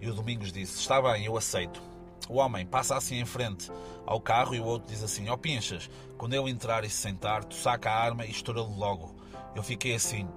E 0.00 0.08
o 0.08 0.14
Domingos 0.14 0.52
disse, 0.52 0.80
está 0.80 1.00
bem, 1.00 1.24
eu 1.24 1.36
aceito. 1.36 1.80
O 2.28 2.38
homem 2.38 2.66
passa 2.66 2.96
assim 2.96 3.20
em 3.20 3.24
frente 3.24 3.70
ao 4.04 4.20
carro 4.20 4.54
e 4.54 4.60
o 4.60 4.64
outro 4.64 4.88
diz 4.88 5.02
assim, 5.04 5.28
ó 5.28 5.34
oh, 5.34 5.38
pinchas, 5.38 5.88
quando 6.18 6.34
ele 6.34 6.50
entrar 6.50 6.84
e 6.84 6.90
se 6.90 6.96
sentar, 6.96 7.44
tu 7.44 7.54
saca 7.54 7.90
a 7.90 7.96
arma 7.96 8.26
e 8.26 8.30
estoura-lhe 8.30 8.74
logo. 8.76 9.14
Eu 9.54 9.62
fiquei 9.62 9.94
assim. 9.94 10.28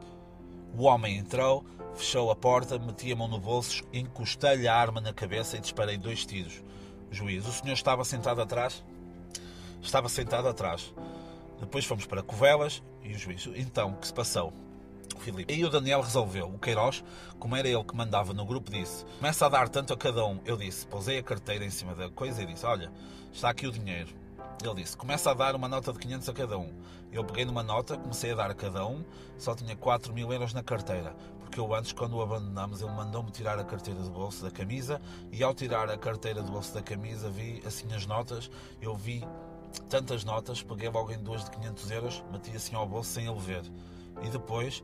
O 0.78 0.84
homem 0.84 1.18
entrou, 1.18 1.66
fechou 1.96 2.30
a 2.30 2.36
porta, 2.36 2.78
meti 2.78 3.12
a 3.12 3.16
mão 3.16 3.28
no 3.28 3.40
bolso, 3.40 3.84
encostei-lhe 3.92 4.68
a 4.68 4.76
arma 4.76 5.02
na 5.02 5.14
cabeça 5.14 5.58
e 5.58 5.60
disparei 5.60 5.98
dois 5.98 6.26
tiros. 6.26 6.62
Juiz, 7.10 7.48
o 7.48 7.52
senhor 7.52 7.74
estava 7.74 8.04
sentado 8.04 8.42
atrás? 8.42 8.84
Estava 9.86 10.10
sentado 10.10 10.48
atrás. 10.48 10.94
Depois 11.60 11.86
fomos 11.86 12.08
para 12.08 12.24
Covelas 12.24 12.82
e 13.04 13.14
o 13.14 13.18
juiz. 13.18 13.48
Então, 13.56 13.92
o 13.92 13.98
que 13.98 14.08
se 14.08 14.14
passou? 14.14 14.52
Filipe. 15.20 15.54
E 15.54 15.64
o 15.64 15.70
Daniel 15.70 16.02
resolveu. 16.02 16.48
O 16.48 16.58
Queiroz, 16.58 17.04
como 17.40 17.56
era 17.56 17.68
ele 17.68 17.84
que 17.84 17.96
mandava 17.96 18.34
no 18.34 18.46
grupo, 18.46 18.72
disse: 18.72 19.06
Começa 19.20 19.46
a 19.46 19.50
dar 19.50 19.70
tanto 19.70 19.94
a 19.94 19.98
cada 19.98 20.26
um. 20.26 20.42
Eu 20.44 20.58
disse: 20.58 20.88
Pousei 20.88 21.20
a 21.20 21.24
carteira 21.24 21.64
em 21.64 21.70
cima 21.70 21.94
da 21.94 22.10
coisa 22.10 22.42
e 22.42 22.46
disse: 22.48 22.66
Olha, 22.66 22.92
está 23.32 23.50
aqui 23.52 23.68
o 23.68 23.72
dinheiro. 23.72 24.10
Ele 24.64 24.76
disse: 24.76 24.96
começa 24.96 25.32
a 25.32 25.34
dar 25.34 25.56
uma 25.56 25.68
nota 25.68 25.92
de 25.92 26.00
500 26.00 26.30
a 26.30 26.34
cada 26.34 26.58
um. 26.58 26.74
Eu 27.12 27.24
peguei 27.24 27.46
numa 27.46 27.64
nota, 27.64 27.98
comecei 27.98 28.32
a 28.32 28.36
dar 28.36 28.52
a 28.52 28.54
cada 28.54 28.86
um, 28.86 29.04
só 29.38 29.56
tinha 29.56 29.76
4 29.76 30.14
mil 30.14 30.32
euros 30.32 30.54
na 30.54 30.64
carteira. 30.64 31.16
Porque 31.40 31.60
eu 31.60 31.74
antes, 31.74 31.94
quando 31.94 32.16
o 32.18 32.22
abandonamos, 32.22 32.82
ele 32.82 32.92
mandou-me 32.92 33.32
tirar 33.32 33.60
a 33.60 33.64
carteira 33.64 34.02
do 34.02 34.10
bolso 34.10 34.44
da 34.44 34.52
camisa 34.52 35.02
e 35.32 35.44
ao 35.44 35.54
tirar 35.54 35.90
a 35.90 35.98
carteira 35.98 36.42
do 36.42 36.52
bolso 36.52 36.74
da 36.74 36.82
camisa 36.82 37.30
vi 37.30 37.62
assim 37.66 37.94
as 37.94 38.06
notas, 38.06 38.50
eu 38.82 38.96
vi 38.96 39.24
tantas 39.84 40.24
notas, 40.24 40.62
peguei 40.62 40.90
logo 40.90 41.12
em 41.12 41.18
duas 41.18 41.44
de 41.46 41.52
500 41.52 41.92
euros, 41.92 42.24
meti 42.32 42.56
assim 42.56 42.76
ao 42.76 42.88
bolso 42.88 43.12
sem 43.12 43.28
ele 43.28 43.40
ver. 43.40 43.64
E 44.22 44.30
depois 44.30 44.84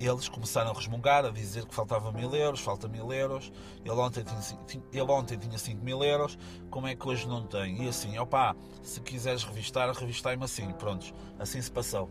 eles 0.00 0.28
começaram 0.28 0.70
a 0.70 0.74
resmungar, 0.74 1.26
a 1.26 1.30
dizer 1.30 1.66
que 1.66 1.74
faltava 1.74 2.10
mil 2.10 2.34
euros, 2.34 2.60
falta 2.60 2.88
mil 2.88 3.12
euros, 3.12 3.52
ele 3.84 3.94
ontem 3.94 4.24
tinha, 4.24 4.82
ele 4.92 5.10
ontem 5.10 5.36
tinha 5.36 5.58
5 5.58 5.84
mil 5.84 6.02
euros, 6.02 6.38
como 6.70 6.86
é 6.86 6.94
que 6.94 7.06
hoje 7.06 7.28
não 7.28 7.46
tem? 7.46 7.84
E 7.84 7.88
assim, 7.88 8.18
opá, 8.18 8.56
se 8.82 9.00
quiseres 9.00 9.44
revistar, 9.44 9.92
revistai-me 9.92 10.42
assim, 10.42 10.72
prontos, 10.72 11.12
assim 11.38 11.60
se 11.60 11.70
passou. 11.70 12.08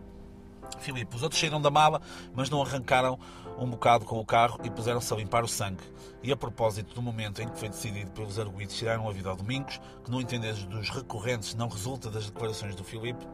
Filipe, 0.78 1.16
os 1.16 1.24
outros 1.24 1.42
saíram 1.42 1.60
da 1.60 1.72
mala, 1.72 2.00
mas 2.36 2.50
não 2.50 2.62
arrancaram 2.62 3.18
um 3.60 3.70
bocado 3.70 4.06
com 4.06 4.20
o 4.20 4.26
carro 4.26 4.60
e 4.64 4.70
puseram-se 4.70 5.14
a 5.14 5.18
limpar 5.18 5.44
o 5.44 5.48
sangue. 5.48 5.84
E 6.24 6.32
a 6.32 6.38
propósito 6.38 6.94
do 6.96 7.02
momento 7.02 7.42
em 7.42 7.48
que 7.48 7.58
foi 7.58 7.70
decidido 7.70 8.12
pelos 8.12 8.40
arguídos 8.40 8.76
tiraram 8.76 9.08
a 9.08 9.12
vida 9.12 9.30
ao 9.30 9.36
Domingos, 9.36 9.80
que 10.04 10.12
no 10.12 10.20
entender 10.22 10.54
dos 10.54 10.90
recorrentes 10.90 11.56
não 11.56 11.68
resulta 11.68 12.10
das 12.10 12.26
declarações 12.30 12.76
do 12.76 12.84
Filipe, 12.84 13.26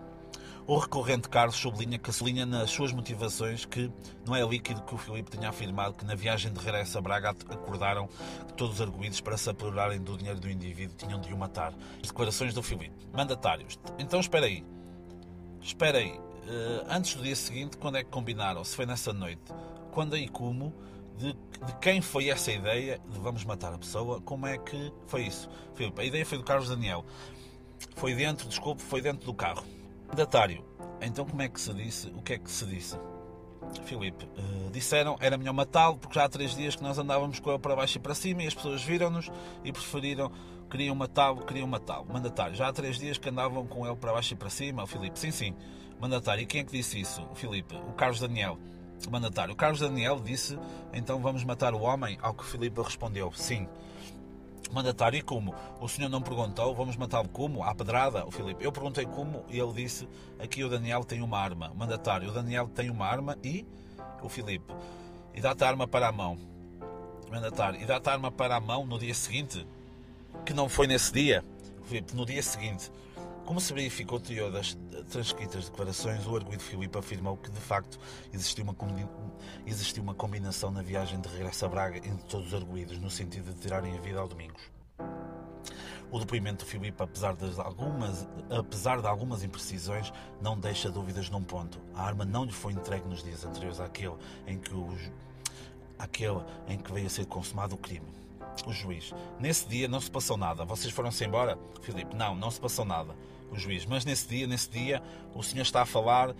o 0.67 0.79
recorrente 0.79 1.29
Carlos 1.29 1.55
sublinha 1.55 1.99
que 1.99 2.11
sublinha 2.11 2.43
nas 2.43 2.71
suas 2.71 2.91
motivações 2.91 3.65
que 3.65 3.91
não 4.25 4.35
é 4.35 4.43
líquido 4.43 4.81
que 4.81 4.95
o 4.95 4.97
Filipe 4.97 5.29
tenha 5.29 5.49
afirmado 5.49 5.93
que 5.93 6.03
na 6.03 6.15
viagem 6.15 6.51
de 6.51 6.59
regresso 6.59 6.97
a 6.97 7.01
Braga 7.01 7.29
acordaram 7.29 8.07
que 8.47 8.53
todos 8.53 8.75
os 8.75 8.81
arguídos 8.81 9.21
para 9.21 9.37
se 9.37 9.47
apurarem 9.47 10.01
do 10.01 10.17
dinheiro 10.17 10.39
do 10.39 10.49
indivíduo 10.49 10.95
tinham 10.97 11.21
de 11.21 11.31
o 11.31 11.37
matar. 11.37 11.71
As 12.01 12.07
declarações 12.07 12.51
do 12.51 12.63
Filipe. 12.63 12.95
Mandatários. 13.13 13.79
Então 13.99 14.19
espera 14.19 14.47
aí. 14.47 14.65
Espera 15.61 15.99
aí. 15.99 16.13
Uh, 16.13 16.85
antes 16.89 17.13
do 17.13 17.21
dia 17.21 17.35
seguinte, 17.35 17.77
quando 17.77 17.97
é 17.97 18.03
que 18.03 18.09
combinaram? 18.09 18.63
Se 18.63 18.75
foi 18.75 18.87
nessa 18.87 19.13
noite? 19.13 19.43
Quando 19.95 20.17
e 20.17 20.27
como? 20.27 20.73
De, 21.17 21.31
de, 21.31 21.75
quem 21.79 22.01
foi 22.01 22.27
essa 22.27 22.51
ideia 22.51 22.99
de 23.09 23.17
vamos 23.17 23.45
matar 23.45 23.73
a 23.73 23.77
pessoa? 23.77 24.19
Como 24.19 24.45
é 24.45 24.57
que 24.57 24.91
foi 25.07 25.21
isso? 25.21 25.49
Filipe, 25.73 26.01
a 26.01 26.03
ideia 26.03 26.25
foi 26.25 26.37
do 26.37 26.43
Carlos 26.43 26.67
Daniel. 26.67 27.05
Foi 27.95 28.13
dentro, 28.13 28.45
desculpe, 28.49 28.81
foi 28.81 29.01
dentro 29.01 29.25
do 29.25 29.33
carro. 29.33 29.63
Mandatário. 30.09 30.65
Então 31.01 31.25
como 31.25 31.41
é 31.41 31.47
que 31.47 31.61
se 31.61 31.73
disse? 31.73 32.09
O 32.09 32.21
que 32.21 32.33
é 32.33 32.37
que 32.37 32.51
se 32.51 32.65
disse? 32.65 32.97
Filipe, 33.85 34.25
uh, 34.25 34.69
disseram 34.69 35.15
era 35.21 35.37
melhor 35.37 35.53
matá-lo 35.53 35.97
porque 35.97 36.15
já 36.15 36.25
há 36.25 36.29
três 36.29 36.53
dias 36.53 36.75
que 36.75 36.83
nós 36.83 36.99
andávamos 36.99 37.39
com 37.39 37.49
ele 37.49 37.59
para 37.59 37.73
baixo 37.73 37.97
e 37.97 38.01
para 38.01 38.13
cima 38.13 38.43
e 38.43 38.47
as 38.47 38.53
pessoas 38.53 38.83
viram-nos 38.83 39.31
e 39.63 39.71
preferiram, 39.71 40.29
queriam 40.69 40.93
matá-lo, 40.93 41.45
queriam 41.45 41.67
matá-lo. 41.67 42.05
Mandatário, 42.11 42.53
já 42.53 42.67
há 42.67 42.73
três 42.73 42.99
dias 42.99 43.17
que 43.17 43.29
andavam 43.29 43.65
com 43.65 43.87
ele 43.87 43.95
para 43.95 44.11
baixo 44.11 44.33
e 44.33 44.35
para 44.35 44.49
cima. 44.49 44.83
O 44.83 44.87
Filipe, 44.87 45.17
sim, 45.17 45.31
sim. 45.31 45.55
Mandatário, 46.01 46.43
e 46.43 46.45
quem 46.45 46.59
é 46.59 46.63
que 46.65 46.73
disse 46.73 46.99
isso? 46.99 47.25
O 47.31 47.35
Filipe, 47.35 47.75
o 47.75 47.93
Carlos 47.93 48.19
Daniel. 48.19 48.59
Mandatário, 49.09 49.55
Carlos 49.55 49.79
Daniel 49.79 50.19
disse 50.19 50.57
então 50.93 51.19
vamos 51.19 51.43
matar 51.43 51.73
o 51.73 51.81
homem? 51.81 52.17
Ao 52.21 52.33
que 52.33 52.45
Filipe 52.45 52.81
respondeu, 52.81 53.31
sim 53.33 53.67
mandatário. 54.75 55.17
E 55.17 55.21
como? 55.21 55.55
O 55.79 55.87
senhor 55.87 56.09
não 56.09 56.21
perguntou, 56.21 56.75
vamos 56.75 56.95
matá-lo 56.97 57.29
como? 57.29 57.63
À 57.63 57.73
pedrada? 57.73 58.25
O 58.25 58.31
Filipe, 58.31 58.63
eu 58.63 58.71
perguntei 58.71 59.05
como 59.05 59.45
e 59.49 59.59
ele 59.59 59.73
disse, 59.73 60.07
aqui 60.37 60.63
o 60.63 60.69
Daniel 60.69 61.03
tem 61.03 61.21
uma 61.21 61.39
arma. 61.39 61.71
Mandatário, 61.75 62.29
o 62.29 62.31
Daniel 62.33 62.67
tem 62.67 62.89
uma 62.89 63.05
arma 63.05 63.37
e? 63.43 63.65
O 64.21 64.29
Filipe, 64.29 64.73
e 65.33 65.41
dá-te 65.41 65.63
a 65.63 65.67
arma 65.67 65.87
para 65.87 66.07
a 66.07 66.11
mão. 66.11 66.37
Mandatário, 67.31 67.81
e 67.81 67.85
dá-te 67.85 68.09
a 68.09 68.13
arma 68.13 68.31
para 68.31 68.55
a 68.55 68.59
mão 68.59 68.85
no 68.85 68.99
dia 68.99 69.13
seguinte? 69.13 69.65
Que 70.45 70.53
não 70.53 70.67
foi 70.67 70.87
nesse 70.87 71.11
dia? 71.13 71.43
O 71.81 71.85
Filipe, 71.85 72.15
no 72.15 72.25
dia 72.25 72.43
seguinte. 72.43 72.91
Como 73.45 73.61
se 73.61 73.71
verificou 73.73 74.19
teor 74.19 74.51
das 74.51 74.75
transcritas 75.11 75.69
declarações, 75.69 76.25
o 76.25 76.35
arguido 76.35 76.63
Filipe 76.63 76.97
afirmou 76.97 77.37
que, 77.37 77.51
de 77.51 77.59
facto, 77.59 77.99
existiu 78.33 78.63
uma, 78.63 78.75
existiu 79.67 80.01
uma 80.01 80.15
combinação 80.15 80.71
na 80.71 80.81
viagem 80.81 81.21
de 81.21 81.29
regresso 81.29 81.63
a 81.63 81.69
Braga 81.69 81.97
entre 81.97 82.25
todos 82.27 82.47
os 82.47 82.53
arguídos, 82.55 82.97
no 82.97 83.09
sentido 83.09 83.53
de 83.53 83.59
tirarem 83.59 83.95
a 83.95 84.01
vida 84.01 84.19
ao 84.19 84.27
Domingos. 84.27 84.63
O 86.11 86.17
depoimento 86.17 86.65
do 86.65 86.67
Filipe, 86.67 87.03
apesar 87.03 87.35
de, 87.35 87.45
algumas, 87.61 88.27
apesar 88.49 88.99
de 88.99 89.07
algumas 89.07 89.43
imprecisões, 89.43 90.11
não 90.41 90.59
deixa 90.59 90.89
dúvidas 90.89 91.29
num 91.29 91.43
ponto. 91.43 91.79
A 91.93 92.03
arma 92.03 92.25
não 92.25 92.45
lhe 92.45 92.51
foi 92.51 92.73
entregue 92.73 93.07
nos 93.07 93.23
dias 93.23 93.45
anteriores 93.45 93.79
àquele 93.79 94.15
em 94.47 94.57
que, 94.57 94.73
o, 94.73 94.89
àquele 95.99 96.41
em 96.67 96.79
que 96.79 96.91
veio 96.91 97.05
a 97.05 97.09
ser 97.11 97.27
consumado 97.27 97.75
o 97.75 97.77
crime. 97.77 98.07
O 98.65 98.73
juiz. 98.73 99.13
Nesse 99.39 99.67
dia 99.67 99.87
não 99.87 99.99
se 99.99 100.09
passou 100.09 100.35
nada. 100.35 100.65
Vocês 100.65 100.91
foram-se 100.91 101.23
embora? 101.25 101.59
Filipe. 101.81 102.15
Não, 102.15 102.33
não 102.33 102.49
se 102.49 102.59
passou 102.59 102.85
nada 102.85 103.13
o 103.51 103.57
juiz. 103.57 103.85
Mas 103.85 104.05
nesse 104.05 104.27
dia, 104.27 104.47
nesse 104.47 104.69
dia, 104.69 105.01
o 105.33 105.43
senhor 105.43 105.63
está 105.63 105.81
a 105.81 105.85
falar, 105.85 106.35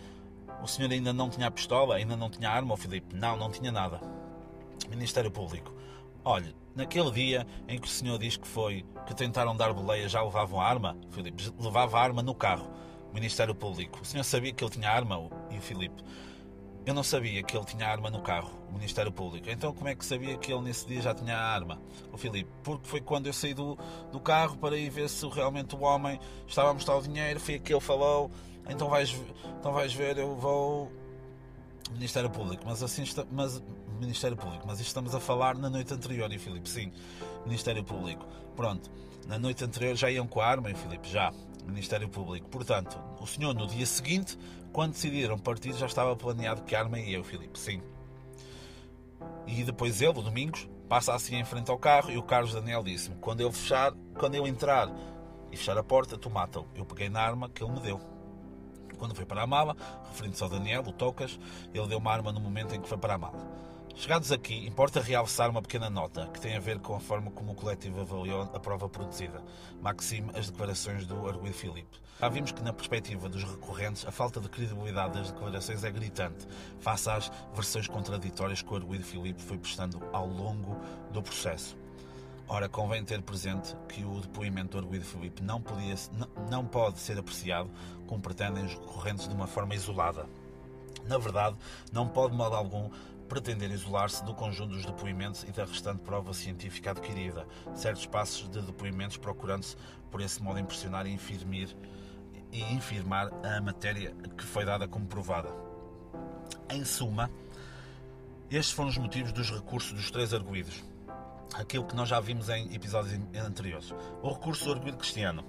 o 0.62 0.68
senhor 0.68 0.92
ainda 0.92 1.14
não 1.14 1.30
tinha 1.30 1.48
a 1.48 1.52
pistola, 1.52 1.96
ainda 1.96 2.16
não 2.16 2.30
tinha 2.30 2.50
a 2.50 2.54
arma, 2.54 2.74
o 2.74 2.78
Filipe? 2.78 3.16
Não, 3.16 3.38
não 3.38 3.52
tinha 3.52 3.72
nada. 3.72 4.02
Ministério 4.90 5.32
Público. 5.32 5.74
Olhe, 6.24 6.56
naquele 6.76 7.12
dia 7.12 7.48
em 7.68 7.80
que 7.80 7.88
o 7.88 7.92
senhor 7.92 8.18
diz 8.18 8.36
que 8.36 8.48
foi, 8.48 8.86
que 9.06 9.14
tentaram 9.14 9.56
dar 9.56 9.72
boleia, 9.74 10.10
já 10.10 10.24
levavam 10.24 10.60
a 10.60 10.68
arma? 10.68 10.98
Filipe, 11.12 11.52
levava 11.60 12.00
a 12.00 12.02
arma 12.02 12.24
no 12.24 12.34
carro. 12.34 12.68
Ministério 13.14 13.56
Público. 13.56 14.00
O 14.02 14.06
senhor 14.06 14.24
sabia 14.24 14.52
que 14.52 14.64
ele 14.64 14.72
tinha 14.72 14.90
arma? 14.90 15.30
E 15.50 15.58
o 15.58 15.62
Filipe, 15.62 16.04
eu 16.86 16.94
não 16.94 17.04
sabia 17.04 17.42
que 17.42 17.58
ele 17.58 17.66
tinha 17.66 17.88
arma 17.88 18.10
no 18.10 18.22
carro, 18.22 18.52
o 18.70 18.74
Ministério 18.74 19.12
Público. 19.12 19.50
Então 19.50 19.74
como 19.74 19.88
é 19.88 19.96
que 19.96 20.06
sabia 20.06 20.38
que 20.38 20.54
ele 20.54 20.62
nesse 20.62 20.86
dia 20.86 21.02
já 21.02 21.14
tinha 21.14 21.36
a 21.36 21.42
arma? 21.42 21.82
O 22.12 22.18
Filipe, 22.18 22.50
porque 22.64 22.88
foi 22.88 23.02
quando 23.02 23.28
eu 23.28 23.34
saí 23.34 23.54
do, 23.54 23.78
do 24.12 24.20
carro 24.20 24.58
para 24.58 24.78
ir 24.78 24.90
ver 24.90 25.10
se 25.10 25.28
realmente 25.28 25.76
o 25.76 25.82
homem 25.82 26.20
estava 26.48 26.70
a 26.70 26.74
mostrar 26.74 26.96
o 26.96 27.02
dinheiro, 27.02 27.40
foi 27.40 27.60
que 27.60 27.74
ele 27.74 27.82
falou, 27.82 28.30
então 28.70 28.88
vais, 28.88 29.16
então 29.60 29.72
vais 29.72 29.94
ver, 29.94 30.18
eu 30.18 30.36
vou. 30.36 30.92
Ministério 31.92 32.30
Público, 32.32 32.64
mas 32.66 32.82
assim 32.82 33.04
está, 33.04 33.24
mas 33.32 33.62
Ministério 34.00 34.36
Público, 34.36 34.66
mas 34.66 34.80
estamos 34.80 35.14
a 35.14 35.20
falar 35.20 35.56
na 35.56 35.70
noite 35.70 35.94
anterior, 35.94 36.32
e 36.34 36.40
Filipe, 36.40 36.68
sim, 36.68 36.92
Ministério 37.46 37.84
Público. 37.84 38.26
Pronto, 38.56 38.92
na 39.28 39.38
noite 39.38 39.64
anterior 39.64 39.96
já 39.96 40.10
iam 40.10 40.28
com 40.28 40.42
a 40.42 40.48
arma, 40.48 40.72
e 40.72 40.76
Filipe, 40.76 41.08
já, 41.08 41.32
Ministério 41.66 42.10
Público. 42.10 42.50
Portanto, 42.50 43.00
o 43.20 43.28
senhor 43.28 43.54
no 43.54 43.68
dia 43.68 43.86
seguinte 43.86 44.38
quando 44.76 44.92
decidiram 44.92 45.40
partir, 45.40 45.72
já 45.72 45.86
estava 45.86 46.14
planeado 46.18 46.64
que 46.64 46.76
a 46.76 46.80
arma 46.82 47.00
ia, 47.00 47.18
o 47.18 47.24
Filipe, 47.24 47.58
sim. 47.58 47.82
E 49.48 49.64
depois 49.64 50.02
ele, 50.02 50.20
o 50.20 50.22
Domingos, 50.22 50.68
passa 50.90 51.14
assim 51.16 51.38
em 51.38 51.46
frente 51.46 51.72
ao 51.72 51.78
carro 51.78 52.12
e 52.12 52.18
o 52.18 52.22
Carlos 52.22 52.54
Daniel 52.54 52.84
disse-me: 52.84 53.16
quando 53.22 53.40
eu 53.40 53.54
fechar, 53.54 53.94
quando 54.20 54.36
eu 54.36 54.46
entrar 54.46 54.92
e 55.50 55.56
fechar 55.56 55.78
a 55.78 55.84
porta, 55.84 56.18
tu 56.18 56.30
mata-o. 56.30 56.68
Eu 56.76 56.86
peguei 56.86 57.08
na 57.08 57.22
arma 57.22 57.48
que 57.48 57.64
ele 57.64 57.72
me 57.72 57.80
deu. 57.80 58.02
Quando 58.98 59.16
foi 59.16 59.26
para 59.26 59.44
a 59.44 59.48
mala, 59.48 59.78
referindo-se 60.10 60.44
ao 60.44 60.50
Daniel, 60.50 60.84
o 60.86 60.92
Tocas, 60.92 61.40
ele 61.74 61.88
deu 61.88 61.98
uma 61.98 62.12
arma 62.12 62.34
no 62.34 62.42
momento 62.42 62.76
em 62.76 62.82
que 62.82 62.90
foi 62.90 62.98
para 62.98 63.14
a 63.14 63.18
mala. 63.18 63.40
Chegados 63.98 64.30
aqui, 64.30 64.68
importa 64.68 65.00
realçar 65.00 65.50
uma 65.50 65.62
pequena 65.62 65.90
nota 65.90 66.28
que 66.28 66.42
tem 66.42 66.54
a 66.56 66.60
ver 66.60 66.80
com 66.80 66.96
a 66.96 67.00
forma 67.00 67.32
como 67.32 67.54
o 67.54 67.56
coletivo 67.56 68.02
avaliou 68.02 68.42
a 68.42 68.60
prova 68.60 68.90
produzida. 68.90 69.42
Maxime, 69.82 70.30
as 70.36 70.50
declarações 70.50 71.08
do 71.08 71.26
Arguido 71.26 71.56
Filipe. 71.56 71.98
Já 72.20 72.28
vimos 72.28 72.52
que, 72.52 72.62
na 72.62 72.74
perspectiva 72.74 73.30
dos 73.30 73.44
recorrentes, 73.44 74.06
a 74.06 74.12
falta 74.12 74.42
de 74.42 74.50
credibilidade 74.50 75.14
das 75.14 75.32
declarações 75.32 75.86
é 75.86 75.90
gritante, 75.90 76.46
face 76.78 77.10
às 77.10 77.32
versões 77.54 77.88
contraditórias 77.88 78.62
que 78.62 78.72
o 78.72 78.76
Arguido 78.76 79.06
Filipe 79.06 79.42
foi 79.42 79.58
prestando 79.58 80.02
ao 80.12 80.28
longo 80.28 80.76
do 81.12 81.24
processo. 81.24 81.78
Ora, 82.50 82.68
convém 82.68 83.04
ter 83.04 83.22
presente 83.22 83.76
que 83.88 84.04
o 84.04 84.20
depoimento 84.20 84.74
do 84.74 84.80
Arguido 84.80 85.06
Filipe 85.06 85.42
não, 85.42 85.62
podia, 85.62 85.96
não 86.52 86.66
pode 86.66 87.00
ser 87.00 87.18
apreciado, 87.18 87.72
como 88.06 88.22
pretendem 88.22 88.66
os 88.66 88.74
recorrentes, 88.74 89.26
de 89.28 89.34
uma 89.34 89.48
forma 89.48 89.74
isolada. 89.74 90.28
Na 91.08 91.18
verdade, 91.18 91.56
não 91.92 92.08
pode 92.08 92.32
de 92.32 92.38
modo 92.38 92.56
algum 92.56 92.90
pretender 93.28 93.72
isolar-se 93.72 94.24
do 94.24 94.34
conjunto 94.34 94.76
dos 94.76 94.86
depoimentos 94.86 95.44
e 95.44 95.52
da 95.52 95.66
restante 95.66 96.00
prova 96.00 96.34
científica 96.34 96.92
adquirida, 96.92 97.48
certos 97.74 98.06
passos 98.06 98.50
de 98.50 98.62
depoimentos 98.62 99.18
procurando-se, 99.18 99.76
por 100.12 100.22
esse 100.22 100.42
modo, 100.42 100.60
impressionar 100.60 101.06
e 101.08 101.12
infirmir 101.12 101.76
e 102.52 102.62
infirmar 102.74 103.30
a 103.44 103.60
matéria 103.60 104.16
que 104.38 104.44
foi 104.44 104.64
dada 104.64 104.88
como 104.88 105.06
provada. 105.06 105.50
Em 106.70 106.86
suma, 106.86 107.30
estes 108.50 108.72
foram 108.72 108.90
os 108.90 108.98
motivos 108.98 109.32
dos 109.32 109.50
recursos 109.52 109.92
dos 109.92 110.12
três 110.12 110.34
arguídos. 110.34 110.84
Aquilo 111.54 111.86
que 111.86 111.96
nós 111.96 112.10
já 112.10 112.20
vimos 112.20 112.50
em 112.50 112.74
episódios 112.74 113.20
anteriores. 113.36 113.94
O 114.22 114.30
recurso 114.30 114.66
do 114.66 114.72
arguído 114.74 114.98
cristiano 114.98 115.44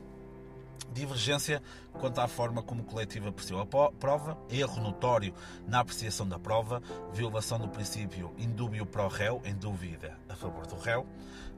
Divergência 0.92 1.62
quanto 1.92 2.20
à 2.20 2.28
forma 2.28 2.62
como 2.62 2.82
o 2.82 2.84
coletivo 2.84 3.28
apreciou 3.28 3.60
a 3.60 3.66
prova, 3.90 4.38
erro 4.50 4.80
notório 4.80 5.34
na 5.66 5.80
apreciação 5.80 6.28
da 6.28 6.38
prova, 6.38 6.82
violação 7.12 7.58
do 7.58 7.68
princípio 7.68 8.32
indúbio 8.38 8.86
pro 8.86 9.08
réu, 9.08 9.42
em 9.44 9.54
dúvida 9.54 10.16
a 10.28 10.34
favor 10.34 10.66
do 10.66 10.76
réu, 10.76 11.06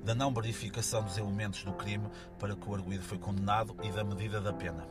da 0.05 0.15
não 0.15 0.33
verificação 0.33 1.03
dos 1.03 1.19
elementos 1.19 1.65
do 1.65 1.73
crime 1.73 2.09
para 2.39 2.55
que 2.55 2.69
o 2.69 2.75
arguído 2.75 3.05
foi 3.05 3.19
condenado 3.19 3.77
e 3.83 3.91
da 3.91 4.05
medida 4.05 4.41
da 4.41 4.53
pena. 4.53 4.87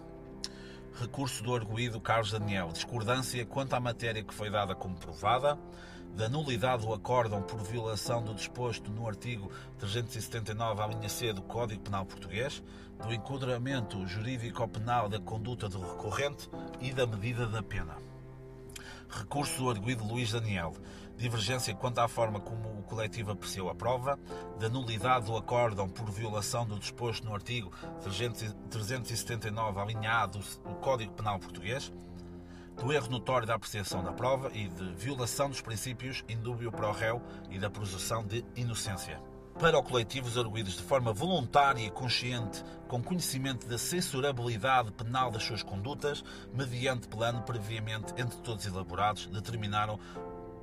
recurso 1.00 1.44
do 1.44 1.56
arguído 1.56 2.02
Carlos 2.02 2.32
Daniel, 2.32 2.70
discordância 2.70 3.46
quanto 3.46 3.74
à 3.74 3.80
matéria 3.80 4.24
que 4.24 4.34
foi 4.34 4.50
dada 4.50 4.74
como 4.74 4.96
provada, 4.96 5.58
da 6.16 6.28
nulidade 6.28 6.86
do 6.86 6.94
acórdão 6.94 7.42
por 7.42 7.62
violação 7.62 8.24
do 8.24 8.34
disposto 8.34 8.92
no 8.92 9.08
artigo 9.08 9.52
379, 9.78 10.82
à 10.82 10.88
linha 10.88 11.10
C 11.10 11.32
do 11.32 11.42
Código 11.42 11.82
Penal 11.82 12.06
Português, 12.06 12.64
do 13.06 13.14
enquadramento 13.14 14.06
jurídico-penal 14.08 15.08
da 15.08 15.20
conduta 15.20 15.70
do 15.70 15.80
recorrente 15.80 16.50
e 16.82 16.92
da 16.92 17.06
medida 17.06 17.46
da 17.46 17.62
pena. 17.62 17.98
Recurso 19.10 19.64
do 19.64 19.70
arguído 19.70 20.04
Luís 20.04 20.32
Daniel. 20.32 20.74
Divergência 21.18 21.74
quanto 21.74 22.00
à 22.00 22.08
forma 22.08 22.40
como 22.40 22.78
o 22.78 22.84
coletivo 22.84 23.32
apreciou 23.32 23.70
a 23.70 23.76
prova. 23.76 24.20
Da 24.60 24.70
nulidade 24.70 25.26
do 25.26 25.38
acórdão 25.38 25.90
por 25.90 26.12
violação 26.12 26.66
do 26.66 26.78
disposto 26.78 27.26
no 27.26 27.34
artigo 27.34 27.72
379, 28.70 29.80
a 29.80 29.86
linha 29.86 30.12
A 30.12 30.26
do 30.26 30.40
Código 30.82 31.14
Penal 31.14 31.40
Português. 31.40 31.92
Do 32.78 32.94
erro 32.94 33.10
notório 33.10 33.48
da 33.48 33.56
apreciação 33.56 34.04
da 34.04 34.12
prova 34.12 34.52
e 34.54 34.68
de 34.68 34.94
violação 34.94 35.50
dos 35.50 35.62
princípios 35.62 36.24
indúbio 36.30 36.72
para 36.72 36.88
o 36.88 36.92
réu 36.92 37.22
e 37.50 37.58
da 37.58 37.70
presunção 37.70 38.24
de 38.24 38.46
inocência. 38.56 39.20
Para 39.60 39.80
o 39.80 39.84
coletivo 39.84 40.28
os 40.28 40.38
arguídos 40.38 40.78
de 40.78 40.84
forma 40.84 41.12
voluntária 41.12 41.82
e 41.82 41.90
consciente, 41.90 42.64
com 42.88 43.02
conhecimento 43.02 43.68
da 43.68 43.80
censurabilidade 43.80 44.92
penal 44.92 45.32
das 45.32 45.44
suas 45.44 45.64
condutas, 45.64 46.24
mediante 46.54 47.08
plano 47.08 47.42
previamente 47.42 48.14
entre 48.16 48.38
todos 48.42 48.68
elaborados, 48.68 49.26
determinaram 49.26 50.00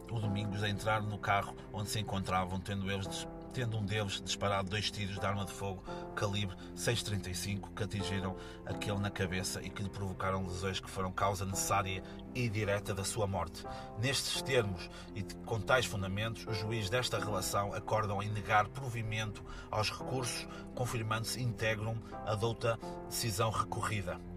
o 0.09 0.21
Domingos 0.21 0.63
a 0.63 0.69
entrar 0.69 1.03
no 1.03 1.19
carro 1.19 1.57
onde 1.73 1.91
se 1.91 1.99
encontravam, 1.99 2.61
tendo 2.61 2.89
eles 2.89 3.27
tendo 3.55 3.79
um 3.79 3.87
deles 3.87 4.21
disparado 4.21 4.69
dois 4.69 4.91
tiros 4.91 5.17
de 5.19 5.25
arma 5.25 5.45
de 5.45 5.53
fogo 5.53 5.83
calibre 6.17 6.57
6.35 6.77 7.73
que 7.75 7.85
atingiram 7.85 8.37
aquele 8.67 8.99
na 8.99 9.11
cabeça 9.11 9.63
e 9.63 9.71
que 9.71 9.81
lhe 9.81 9.89
provocaram 9.89 10.45
lesões 10.45 10.81
que 10.81 10.91
foram 10.91 11.13
causa 11.13 11.47
necessária 11.47 12.03
e 12.35 12.49
direta 12.49 12.93
da 12.93 13.05
sua 13.05 13.29
morte. 13.29 13.65
Nestes 14.01 14.43
termos 14.43 14.91
e 15.15 15.23
com 15.47 15.61
tais 15.61 15.87
fundamentos, 15.87 16.45
os 16.49 16.59
juízes 16.59 16.91
desta 16.91 17.17
relação 17.19 17.73
acordam 17.73 18.21
em 18.21 18.29
negar 18.29 18.67
provimento 18.69 19.45
aos 19.71 19.89
recursos, 19.89 20.49
confirmando-se 20.75 21.41
íntegrum 21.41 21.97
a 22.27 22.35
douta 22.35 22.77
decisão 23.09 23.51
recorrida. 23.51 24.34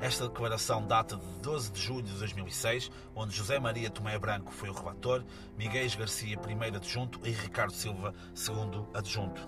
Esta 0.00 0.26
declaração 0.26 0.86
data 0.86 1.14
de 1.14 1.26
12 1.42 1.72
de 1.72 1.80
julho 1.80 2.02
de 2.02 2.18
2006, 2.18 2.90
onde 3.14 3.36
José 3.36 3.58
Maria 3.60 3.90
Tomé 3.90 4.18
Branco 4.18 4.50
foi 4.50 4.70
o 4.70 4.72
relator, 4.72 5.22
Miguel 5.58 5.90
Garcia, 5.98 6.38
primeiro 6.38 6.76
adjunto, 6.76 7.20
e 7.22 7.30
Ricardo 7.30 7.74
Silva, 7.74 8.14
segundo 8.34 8.88
adjunto. 8.94 9.46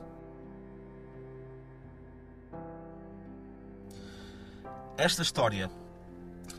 Esta 4.99 5.23
história 5.23 5.71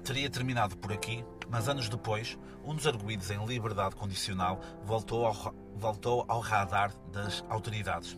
teria 0.03 0.27
terminado 0.27 0.75
por 0.75 0.91
aqui, 0.91 1.23
mas 1.47 1.69
anos 1.69 1.87
depois, 1.87 2.35
um 2.65 2.73
dos 2.73 2.87
arguídos 2.87 3.29
em 3.29 3.45
liberdade 3.45 3.95
condicional 3.95 4.59
voltou 4.83 5.27
ao, 5.27 5.53
voltou 5.75 6.25
ao 6.27 6.39
radar 6.39 6.91
das 7.11 7.45
autoridades. 7.47 8.17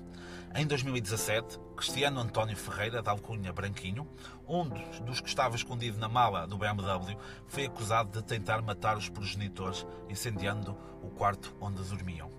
Em 0.57 0.65
2017, 0.65 1.59
Cristiano 1.75 2.21
António 2.21 2.55
Ferreira, 2.55 3.01
da 3.01 3.11
alcunha 3.11 3.51
Branquinho, 3.51 4.07
um 4.47 4.63
dos 5.03 5.19
que 5.19 5.27
estava 5.27 5.53
escondido 5.53 5.97
na 5.97 6.07
mala 6.07 6.47
do 6.47 6.57
BMW, 6.57 7.17
foi 7.45 7.65
acusado 7.65 8.09
de 8.09 8.25
tentar 8.25 8.61
matar 8.61 8.95
os 8.95 9.09
progenitores, 9.09 9.85
incendiando 10.09 10.77
o 11.03 11.09
quarto 11.09 11.53
onde 11.59 11.83
dormiam. 11.83 12.31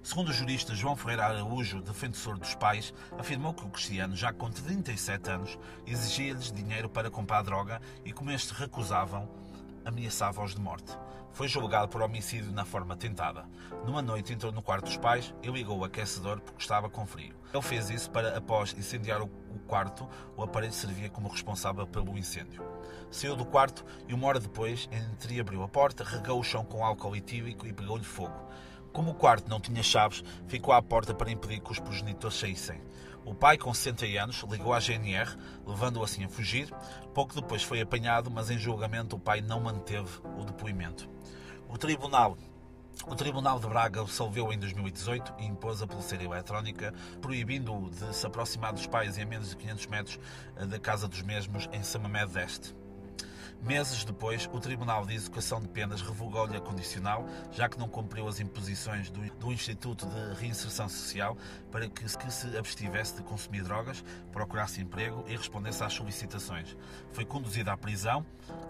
Segundo 0.00 0.28
o 0.28 0.32
jurista 0.32 0.76
João 0.76 0.94
Ferreira 0.94 1.24
Araújo, 1.24 1.82
defensor 1.82 2.38
dos 2.38 2.54
pais, 2.54 2.94
afirmou 3.18 3.52
que 3.52 3.64
o 3.64 3.68
Cristiano, 3.68 4.14
já 4.14 4.32
com 4.32 4.48
37 4.48 5.28
anos, 5.28 5.58
exigia-lhes 5.84 6.52
dinheiro 6.52 6.88
para 6.88 7.10
comprar 7.10 7.42
droga 7.42 7.82
e, 8.04 8.12
como 8.12 8.30
estes 8.30 8.56
recusavam, 8.56 9.28
ameaçava-os 9.86 10.54
de 10.54 10.60
morte. 10.60 10.92
Foi 11.32 11.48
julgado 11.48 11.88
por 11.88 12.02
homicídio 12.02 12.50
na 12.50 12.64
forma 12.64 12.96
tentada. 12.96 13.44
Numa 13.84 14.02
noite 14.02 14.32
entrou 14.32 14.50
no 14.50 14.62
quarto 14.62 14.86
dos 14.86 14.96
pais 14.96 15.34
e 15.42 15.48
ligou 15.48 15.78
o 15.78 15.84
aquecedor 15.84 16.40
porque 16.40 16.60
estava 16.60 16.90
com 16.90 17.06
frio. 17.06 17.34
Ele 17.52 17.62
fez 17.62 17.88
isso 17.88 18.10
para, 18.10 18.36
após 18.36 18.74
incendiar 18.76 19.22
o 19.22 19.28
quarto, 19.66 20.08
o 20.36 20.42
aparelho 20.42 20.72
servia 20.72 21.08
como 21.08 21.28
responsável 21.28 21.86
pelo 21.86 22.18
incêndio. 22.18 22.62
Saiu 23.10 23.36
do 23.36 23.44
quarto 23.44 23.84
e 24.08 24.14
uma 24.14 24.26
hora 24.26 24.40
depois 24.40 24.88
entreabriu 25.12 25.62
a 25.62 25.68
porta, 25.68 26.02
regou 26.02 26.40
o 26.40 26.44
chão 26.44 26.64
com 26.64 26.84
álcool 26.84 27.14
etílico 27.14 27.66
e 27.66 27.72
pegou-lhe 27.72 28.04
fogo. 28.04 28.46
Como 28.92 29.10
o 29.10 29.14
quarto 29.14 29.48
não 29.48 29.60
tinha 29.60 29.82
chaves, 29.82 30.24
ficou 30.48 30.72
à 30.72 30.80
porta 30.80 31.12
para 31.12 31.30
impedir 31.30 31.60
que 31.60 31.70
os 31.70 31.78
progenitores 31.78 32.38
saíssem. 32.38 32.80
O 33.26 33.34
pai, 33.34 33.58
com 33.58 33.74
60 33.74 34.06
anos, 34.22 34.44
ligou 34.48 34.72
à 34.72 34.78
GNR, 34.78 35.36
levando-o 35.66 36.04
assim 36.04 36.24
a 36.24 36.28
fugir. 36.28 36.72
Pouco 37.12 37.34
depois 37.34 37.60
foi 37.60 37.80
apanhado, 37.80 38.30
mas 38.30 38.50
em 38.50 38.58
julgamento 38.58 39.16
o 39.16 39.18
pai 39.18 39.40
não 39.40 39.60
manteve 39.60 40.20
o 40.38 40.44
depoimento. 40.44 41.10
O 41.68 41.76
tribunal 41.76 42.38
o 43.04 43.14
Tribunal 43.14 43.60
de 43.60 43.68
Braga 43.68 44.00
absolveu 44.00 44.52
em 44.52 44.58
2018 44.58 45.34
e 45.38 45.44
impôs 45.44 45.82
a 45.82 45.86
pulseira 45.86 46.24
eletrónica, 46.24 46.94
proibindo-o 47.20 47.90
de 47.90 48.14
se 48.14 48.26
aproximar 48.26 48.72
dos 48.72 48.86
pais 48.86 49.18
em 49.18 49.24
menos 49.24 49.50
de 49.50 49.56
500 49.56 49.86
metros 49.86 50.20
eh, 50.56 50.66
da 50.66 50.78
casa 50.78 51.06
dos 51.06 51.20
mesmos 51.20 51.68
em 51.72 51.82
Samamed 51.82 52.38
Este. 52.38 52.74
Meses 53.62 54.04
depois, 54.04 54.48
o 54.52 54.60
Tribunal 54.60 55.04
de 55.04 55.14
Execução 55.14 55.60
de 55.60 55.66
Penas 55.68 56.00
revogou-lhe 56.00 56.56
a 56.56 56.60
condicional, 56.60 57.26
já 57.50 57.68
que 57.68 57.78
não 57.78 57.88
cumpriu 57.88 58.28
as 58.28 58.38
imposições 58.38 59.10
do, 59.10 59.20
do 59.36 59.52
Instituto 59.52 60.06
de 60.06 60.40
Reinserção 60.40 60.88
Social 60.88 61.36
para 61.72 61.88
que, 61.88 62.04
que, 62.04 62.30
se 62.30 62.56
abstivesse 62.56 63.16
de 63.16 63.22
consumir 63.22 63.62
drogas, 63.64 64.04
procurasse 64.30 64.80
emprego 64.80 65.24
e 65.26 65.36
respondesse 65.36 65.82
às 65.82 65.92
solicitações. 65.92 66.76
Foi 67.12 67.24
conduzido 67.24 67.70
à 67.70 67.76
prisão, 67.76 68.24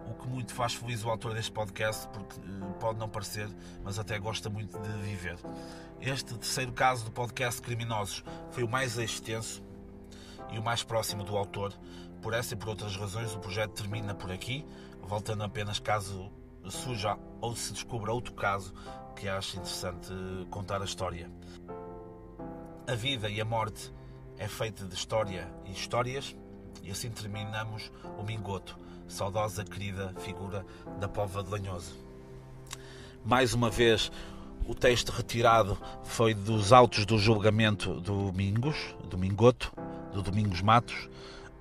o 0.09 0.15
que 0.15 0.27
muito 0.29 0.55
faz 0.55 0.75
feliz 0.75 1.05
o 1.05 1.11
autor 1.11 1.35
deste 1.35 1.53
podcast, 1.53 2.09
porque 2.09 2.37
eh, 2.41 2.73
pode 2.81 2.99
não 2.99 3.09
parecer, 3.09 3.49
mas 3.85 3.99
até 3.99 4.19
gosta 4.19 4.49
muito 4.49 4.79
de 4.79 4.89
viver. 5.03 5.37
Este 6.01 6.35
terceiro 6.35 6.73
caso 6.73 7.05
do 7.05 7.11
podcast 7.11 7.61
Criminosos 7.61 8.25
foi 8.51 8.63
o 8.63 8.69
mais 8.69 8.97
extenso 8.97 9.63
e 10.51 10.59
o 10.59 10.63
mais 10.63 10.83
próximo 10.83 11.25
do 11.25 11.37
autor. 11.37 11.73
Por 12.27 12.35
essa 12.35 12.55
e 12.55 12.57
por 12.57 12.71
outras 12.71 12.97
razões, 12.97 13.33
o 13.37 13.39
projeto 13.39 13.71
termina 13.71 14.13
por 14.13 14.33
aqui, 14.33 14.67
voltando 15.01 15.45
apenas 15.45 15.79
caso 15.79 16.29
surja 16.69 17.17
ou 17.41 17.55
se 17.55 17.73
descubra 17.73 18.13
outro 18.13 18.35
caso 18.35 18.75
que 19.15 19.29
ache 19.29 19.59
interessante 19.59 20.13
contar 20.51 20.83
a 20.83 20.85
história. 20.85 21.31
A 22.85 22.97
vida 22.97 23.31
e 23.31 23.41
a 23.41 23.45
morte 23.45 23.95
é 24.39 24.49
feita 24.49 24.85
de 24.85 24.93
história 24.93 25.49
e 25.67 25.71
histórias, 25.71 26.35
e 26.83 26.91
assim 26.91 27.11
terminamos 27.11 27.93
o 28.19 28.25
Mingoto, 28.25 28.77
saudosa 29.07 29.63
querida 29.63 30.13
figura 30.19 30.67
da 30.99 31.07
Pova 31.07 31.45
de 31.45 31.51
Lanhoso. 31.51 31.95
Mais 33.25 33.55
uma 33.55 33.71
vez, 33.71 34.11
o 34.67 34.75
texto 34.75 35.11
retirado 35.11 35.79
foi 36.03 36.35
dos 36.35 36.73
autos 36.73 37.07
do 37.07 37.19
julgamento 37.19 38.01
do 38.01 38.33
Domingos, 38.33 38.97
do 39.09 39.17
Mingoto, 39.17 39.73
do 40.13 40.23
Domingos 40.23 40.61
Matos. 40.61 41.09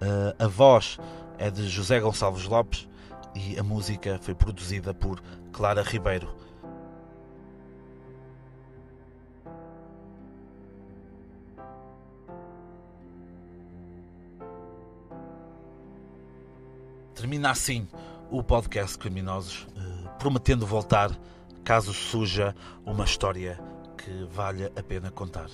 Uh, 0.01 0.43
a 0.43 0.47
voz 0.47 0.97
é 1.37 1.49
de 1.49 1.67
José 1.67 1.99
Gonçalves 1.99 2.45
Lopes 2.45 2.87
e 3.33 3.57
a 3.57 3.63
música 3.63 4.19
foi 4.21 4.35
produzida 4.35 4.93
por 4.93 5.21
Clara 5.51 5.81
Ribeiro. 5.81 6.33
Termina 17.13 17.51
assim 17.51 17.87
o 18.29 18.43
podcast 18.43 18.97
Criminosos, 18.97 19.67
uh, 19.77 20.09
prometendo 20.19 20.65
voltar 20.65 21.11
caso 21.63 21.93
surja 21.93 22.53
uma 22.85 23.05
história 23.05 23.59
que 23.97 24.27
valha 24.31 24.71
a 24.75 24.83
pena 24.83 25.09
contar. 25.09 25.49